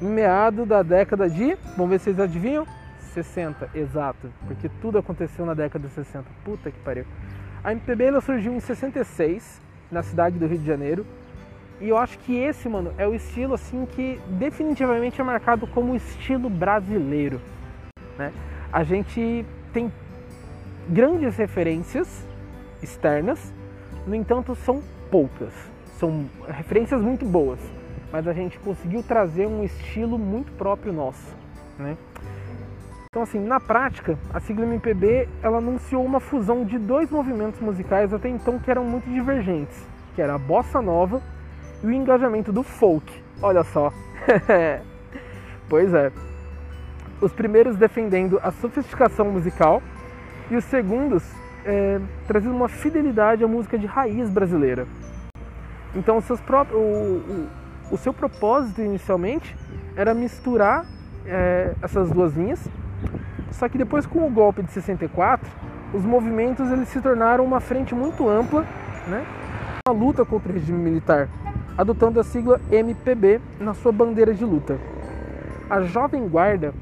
em 0.00 0.06
meado 0.06 0.64
da 0.64 0.82
década 0.82 1.28
de, 1.28 1.56
vamos 1.76 1.90
ver 1.90 1.98
se 1.98 2.04
vocês 2.04 2.20
adivinham, 2.20 2.66
60, 3.12 3.70
exato, 3.74 4.30
porque 4.46 4.68
tudo 4.80 4.98
aconteceu 4.98 5.44
na 5.44 5.54
década 5.54 5.88
de 5.88 5.94
60. 5.94 6.24
Puta 6.44 6.70
que 6.70 6.78
pariu. 6.80 7.04
A 7.64 7.72
MPB 7.72 8.04
ela 8.04 8.20
surgiu 8.20 8.52
em 8.52 8.60
66 8.60 9.60
na 9.90 10.02
cidade 10.02 10.38
do 10.38 10.46
Rio 10.46 10.58
de 10.58 10.66
Janeiro 10.66 11.06
e 11.80 11.88
eu 11.88 11.96
acho 11.96 12.18
que 12.20 12.36
esse, 12.36 12.68
mano, 12.68 12.92
é 12.96 13.06
o 13.06 13.14
estilo 13.14 13.54
assim 13.54 13.86
que 13.86 14.20
definitivamente 14.38 15.20
é 15.20 15.24
marcado 15.24 15.66
como 15.66 15.96
estilo 15.96 16.48
brasileiro, 16.48 17.40
né? 18.16 18.32
A 18.72 18.84
gente 18.84 19.44
tem 19.72 19.92
grandes 20.88 21.36
referências 21.36 22.26
externas, 22.82 23.52
no 24.06 24.14
entanto, 24.14 24.54
são 24.54 24.82
poucas. 25.10 25.52
São 25.98 26.28
referências 26.46 27.00
muito 27.00 27.24
boas, 27.24 27.58
mas 28.12 28.28
a 28.28 28.32
gente 28.32 28.58
conseguiu 28.58 29.02
trazer 29.02 29.46
um 29.46 29.64
estilo 29.64 30.18
muito 30.18 30.52
próprio 30.52 30.92
nosso, 30.92 31.34
né? 31.78 31.96
Então, 33.16 33.22
assim, 33.22 33.40
na 33.40 33.58
prática, 33.58 34.18
a 34.30 34.40
sigla 34.40 34.66
MPB 34.66 35.26
ela 35.42 35.56
anunciou 35.56 36.04
uma 36.04 36.20
fusão 36.20 36.66
de 36.66 36.78
dois 36.78 37.10
movimentos 37.10 37.58
musicais 37.60 38.12
até 38.12 38.28
então 38.28 38.58
que 38.58 38.70
eram 38.70 38.84
muito 38.84 39.08
divergentes, 39.08 39.86
que 40.14 40.20
era 40.20 40.34
a 40.34 40.38
bossa 40.38 40.82
nova 40.82 41.22
e 41.82 41.86
o 41.86 41.92
engajamento 41.92 42.52
do 42.52 42.62
folk. 42.62 43.10
Olha 43.40 43.64
só. 43.64 43.90
pois 45.66 45.94
é. 45.94 46.12
Os 47.20 47.32
primeiros 47.32 47.76
defendendo 47.76 48.38
a 48.42 48.50
sofisticação 48.50 49.30
musical 49.30 49.82
e 50.50 50.56
os 50.56 50.64
segundos 50.64 51.24
é, 51.64 52.00
trazendo 52.26 52.54
uma 52.54 52.68
fidelidade 52.68 53.42
à 53.42 53.48
música 53.48 53.78
de 53.78 53.86
raiz 53.86 54.30
brasileira. 54.30 54.86
Então, 55.94 56.18
o, 56.18 56.76
o, 56.76 57.48
o 57.90 57.96
seu 57.96 58.12
propósito 58.12 58.82
inicialmente 58.82 59.56
era 59.96 60.12
misturar 60.12 60.84
é, 61.24 61.74
essas 61.82 62.10
duas 62.10 62.34
linhas, 62.34 62.68
só 63.50 63.68
que 63.68 63.78
depois 63.78 64.04
com 64.06 64.26
o 64.26 64.30
golpe 64.30 64.62
de 64.62 64.70
64, 64.70 65.48
os 65.94 66.04
movimentos 66.04 66.70
eles 66.70 66.88
se 66.88 67.00
tornaram 67.00 67.44
uma 67.44 67.60
frente 67.60 67.94
muito 67.94 68.28
ampla, 68.28 68.66
né, 69.08 69.24
uma 69.88 69.94
luta 69.94 70.24
contra 70.24 70.50
o 70.50 70.54
regime 70.54 70.78
militar 70.78 71.28
adotando 71.76 72.18
a 72.18 72.24
sigla 72.24 72.60
MPB 72.70 73.40
na 73.60 73.74
sua 73.74 73.92
bandeira 73.92 74.32
de 74.32 74.44
luta. 74.44 74.78
A 75.68 75.82
Jovem 75.82 76.26
Guarda 76.28 76.72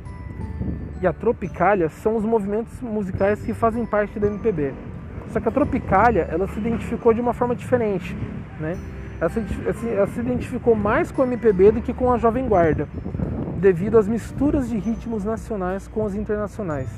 e 1.05 1.07
a 1.07 1.12
Tropicália 1.12 1.90
são 1.90 2.17
os 2.17 2.25
movimentos 2.25 2.81
musicais 2.81 3.38
que 3.43 3.53
fazem 3.53 3.85
parte 3.85 4.19
da 4.19 4.27
MPB. 4.27 4.73
Só 5.29 5.38
que 5.38 5.47
a 5.47 5.53
Tropicália 5.53 6.27
ela 6.31 6.49
se 6.49 6.59
identificou 6.59 7.12
de 7.12 7.21
uma 7.21 7.35
forma 7.35 7.55
diferente, 7.55 8.17
né? 8.59 8.75
Ela 9.21 9.29
se, 9.29 9.40
ela 9.87 10.07
se 10.07 10.21
identificou 10.21 10.75
mais 10.75 11.12
com 11.12 11.21
a 11.21 11.27
MPB 11.27 11.73
do 11.73 11.83
que 11.83 11.93
com 11.93 12.11
a 12.11 12.17
Jovem 12.17 12.49
Guarda, 12.49 12.88
devido 13.59 13.99
às 13.99 14.09
misturas 14.09 14.71
de 14.71 14.79
ritmos 14.79 15.25
nacionais 15.25 15.87
com 15.87 16.05
os 16.05 16.14
internacionais. 16.14 16.88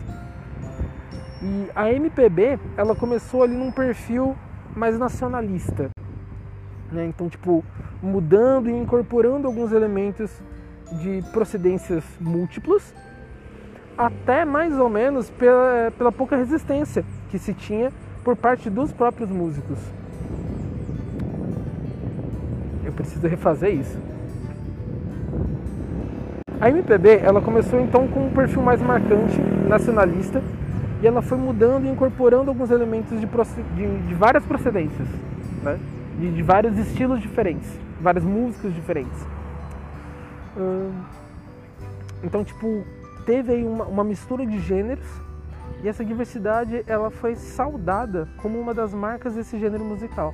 E 1.42 1.68
a 1.74 1.92
MPB 1.92 2.60
ela 2.76 2.94
começou 2.94 3.42
ali 3.42 3.56
num 3.56 3.72
perfil 3.72 4.36
mais 4.76 4.96
nacionalista, 4.96 5.90
né? 6.92 7.06
Então, 7.06 7.28
tipo, 7.28 7.64
mudando 8.00 8.70
e 8.70 8.72
incorporando 8.72 9.48
alguns 9.48 9.72
elementos 9.72 10.30
de 11.02 11.24
procedências 11.32 12.04
múltiplas, 12.20 12.94
até 13.96 14.44
mais 14.44 14.78
ou 14.78 14.88
menos 14.88 15.30
pela, 15.30 15.92
pela 15.96 16.12
pouca 16.12 16.36
resistência 16.36 17.04
que 17.30 17.38
se 17.38 17.54
tinha 17.54 17.92
por 18.24 18.36
parte 18.36 18.68
dos 18.68 18.92
próprios 18.92 19.30
músicos. 19.30 19.78
Eu 22.84 22.92
preciso 22.92 23.26
refazer 23.26 23.74
isso. 23.74 23.98
A 26.60 26.70
MPB 26.70 27.20
ela 27.22 27.40
começou 27.40 27.80
então 27.80 28.08
com 28.08 28.26
um 28.26 28.30
perfil 28.30 28.62
mais 28.62 28.80
marcante, 28.80 29.38
nacionalista, 29.68 30.42
e 31.02 31.06
ela 31.06 31.20
foi 31.20 31.36
mudando 31.36 31.84
e 31.84 31.88
incorporando 31.88 32.50
alguns 32.50 32.70
elementos 32.70 33.20
de, 33.20 33.26
de, 33.26 34.08
de 34.08 34.14
várias 34.14 34.44
procedências. 34.44 35.08
Né? 35.62 35.78
de, 36.18 36.32
de 36.32 36.42
vários 36.42 36.76
estilos 36.78 37.20
diferentes, 37.20 37.68
várias 38.00 38.24
músicas 38.24 38.74
diferentes. 38.74 39.26
então, 42.22 42.42
tipo, 42.42 42.84
teve 43.26 43.52
aí 43.52 43.64
uma, 43.64 43.84
uma 43.84 44.04
mistura 44.04 44.46
de 44.46 44.58
gêneros 44.60 45.06
e 45.82 45.88
essa 45.88 46.04
diversidade 46.04 46.82
ela 46.86 47.10
foi 47.10 47.34
saudada 47.34 48.28
como 48.38 48.58
uma 48.58 48.72
das 48.72 48.94
marcas 48.94 49.34
desse 49.34 49.58
gênero 49.58 49.84
musical 49.84 50.32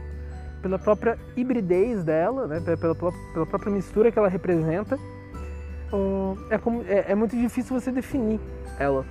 pela 0.62 0.78
própria 0.78 1.18
hibridez 1.36 2.04
dela, 2.04 2.46
né, 2.46 2.60
pela, 2.60 2.94
pela, 2.94 3.12
pela 3.32 3.46
própria 3.46 3.72
mistura 3.72 4.12
que 4.12 4.18
ela 4.18 4.28
representa. 4.28 4.96
é, 6.48 6.56
como, 6.56 6.84
é, 6.84 7.06
é, 7.08 7.14
muito 7.14 7.36
difícil 7.36 7.78
você 7.78 7.90
definir 7.90 8.40
ela. 8.78 9.04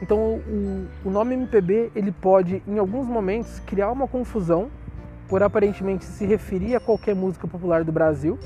Então 0.00 0.18
o, 0.18 0.86
o 1.04 1.10
nome 1.10 1.34
MPB 1.34 1.92
ele 1.94 2.10
pode 2.10 2.62
em 2.66 2.78
alguns 2.78 3.06
momentos 3.06 3.60
criar 3.60 3.92
uma 3.92 4.08
confusão 4.08 4.70
por 5.28 5.42
aparentemente 5.42 6.04
se 6.04 6.24
referir 6.24 6.74
a 6.74 6.80
qualquer 6.80 7.14
música 7.14 7.46
popular 7.46 7.84
do 7.84 7.92
Brasil, 7.92 8.38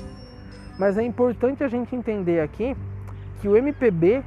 mas 0.77 0.97
é 0.97 1.03
importante 1.03 1.63
a 1.63 1.67
gente 1.67 1.95
entender 1.95 2.41
aqui 2.41 2.75
que 3.39 3.47
o 3.47 3.55
MPB 3.55 4.23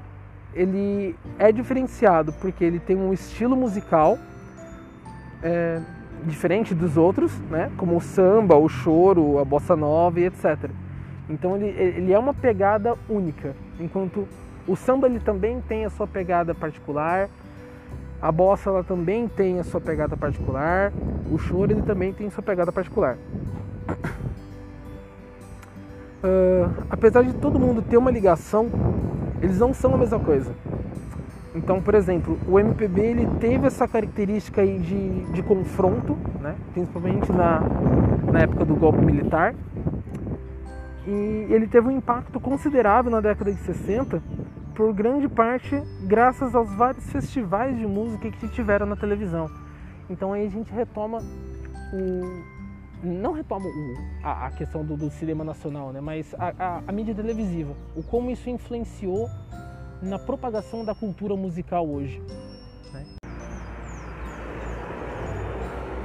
ele 0.55 1.17
é 1.39 1.51
diferenciado 1.51 2.33
porque 2.35 2.65
ele 2.65 2.79
tem 2.79 2.97
um 2.97 3.13
estilo 3.13 3.57
musical 3.57 4.19
é, 5.43 5.81
diferente 6.25 6.75
dos 6.75 6.97
outros, 6.97 7.33
né? 7.51 7.71
como 7.77 7.97
o 7.97 8.01
samba, 8.01 8.57
o 8.57 8.69
choro, 8.69 9.39
a 9.39 9.45
bossa 9.45 9.75
nova 9.75 10.21
e 10.21 10.27
etc. 10.27 10.71
Então 11.29 11.57
ele, 11.57 11.67
ele 11.69 12.13
é 12.13 12.19
uma 12.19 12.35
pegada 12.35 12.97
única, 13.09 13.55
enquanto 13.81 14.27
o 14.67 14.77
samba 14.77 15.07
ele 15.07 15.19
também 15.19 15.61
tem 15.61 15.85
a 15.85 15.91
sua 15.91 16.07
pegada 16.07 16.55
particular, 16.55 17.29
a 18.21 18.31
bossa 18.31 18.71
ela 18.71 18.85
também 18.85 19.27
tem 19.27 19.59
a 19.59 19.65
sua 19.65 19.81
pegada 19.81 20.17
particular, 20.17 20.93
o 21.31 21.39
choro 21.39 21.73
ele 21.73 21.83
também 21.83 22.13
tem 22.13 22.31
sua 22.31 22.43
pegada 22.43 22.71
particular. 22.71 23.17
Uh, 26.23 26.85
apesar 26.89 27.23
de 27.25 27.33
todo 27.35 27.59
mundo 27.59 27.83
ter 27.83 27.97
uma 27.97 28.11
ligação, 28.11 28.71
eles 29.41 29.59
não 29.59 29.75
são 29.75 29.95
a 29.95 29.99
mesma 29.99 30.21
coisa. 30.21 30.53
Então, 31.55 31.83
por 31.83 31.95
exemplo, 31.95 32.39
o 32.49 32.59
MPB 32.59 33.01
ele 33.01 33.27
teve 33.39 33.67
essa 33.67 33.87
característica 33.87 34.63
aí 34.63 34.79
de, 34.79 35.33
de 35.33 35.43
confronto, 35.43 36.17
né? 36.41 36.55
principalmente 36.73 37.31
na, 37.31 37.61
na 38.33 38.41
época 38.41 38.65
do 38.65 38.75
golpe 38.75 39.05
militar, 39.05 39.55
E 41.07 41.47
ele 41.51 41.67
teve 41.67 41.89
um 41.89 41.91
impacto 41.91 42.39
considerável 42.41 43.11
na 43.11 43.21
década 43.21 43.53
de 43.53 43.59
60, 43.59 44.23
por 44.75 44.95
grande 44.95 45.29
parte 45.29 45.83
graças 46.05 46.55
aos 46.55 46.73
vários 46.75 47.05
festivais 47.11 47.77
de 47.77 47.87
música 47.87 48.31
que 48.31 48.49
tiveram 48.49 48.87
na 48.87 48.97
televisão. 48.97 49.51
Então 50.09 50.33
aí 50.33 50.47
a 50.47 50.51
gente 50.51 50.73
retoma 50.73 51.19
o. 51.93 52.62
Não 53.03 53.33
retoma 53.33 53.67
o, 53.67 53.95
a, 54.23 54.47
a, 54.47 54.51
questão 54.53 54.85
do, 54.85 54.97
do, 54.97 55.11
cinema 55.11 55.43
nacional, 55.43 55.93
né? 55.93 56.01
mas 56.01 56.33
a, 56.39 56.55
a, 56.57 56.83
a 56.87 56.93
mídia 56.93 57.13
televisiva. 57.13 57.75
O 57.97 58.03
como 58.03 58.31
isso 58.31 58.49
influenciou 58.49 59.29
na 60.01 60.21
propagação 60.21 60.85
da 60.85 60.95
cultura 60.95 61.35
musical 61.35 61.89
hoje. 61.89 62.23
Né? 62.93 63.05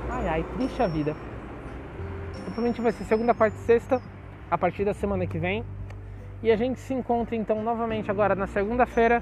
Ai 0.09 0.27
ai, 0.27 0.45
triste 0.55 0.81
a 0.81 0.87
vida. 0.87 1.15
Provavelmente 2.45 2.81
vai 2.81 2.91
ser 2.91 3.03
segunda, 3.03 3.35
quarta 3.35 3.55
e 3.55 3.59
sexta, 3.59 4.01
a 4.49 4.57
partir 4.57 4.83
da 4.83 4.95
semana 4.95 5.27
que 5.27 5.37
vem. 5.37 5.63
E 6.41 6.51
a 6.51 6.55
gente 6.55 6.79
se 6.79 6.95
encontra 6.95 7.35
então 7.35 7.61
novamente 7.61 8.09
agora 8.09 8.33
na 8.33 8.47
segunda-feira 8.47 9.21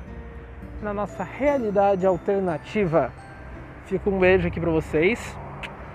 na 0.81 0.93
nossa 0.93 1.25
realidade 1.25 2.05
alternativa. 2.05 3.11
Fica 3.85 4.09
um 4.09 4.17
beijo 4.17 4.47
aqui 4.47 4.61
para 4.61 4.71
vocês, 4.71 5.37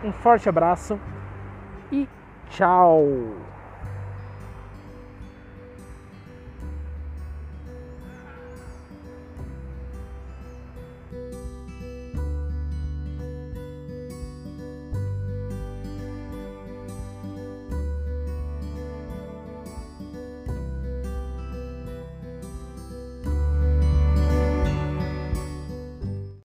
um 0.05 0.13
forte 0.13 0.47
abraço 0.47 1.01
e 1.93 2.07
tchau! 2.51 3.07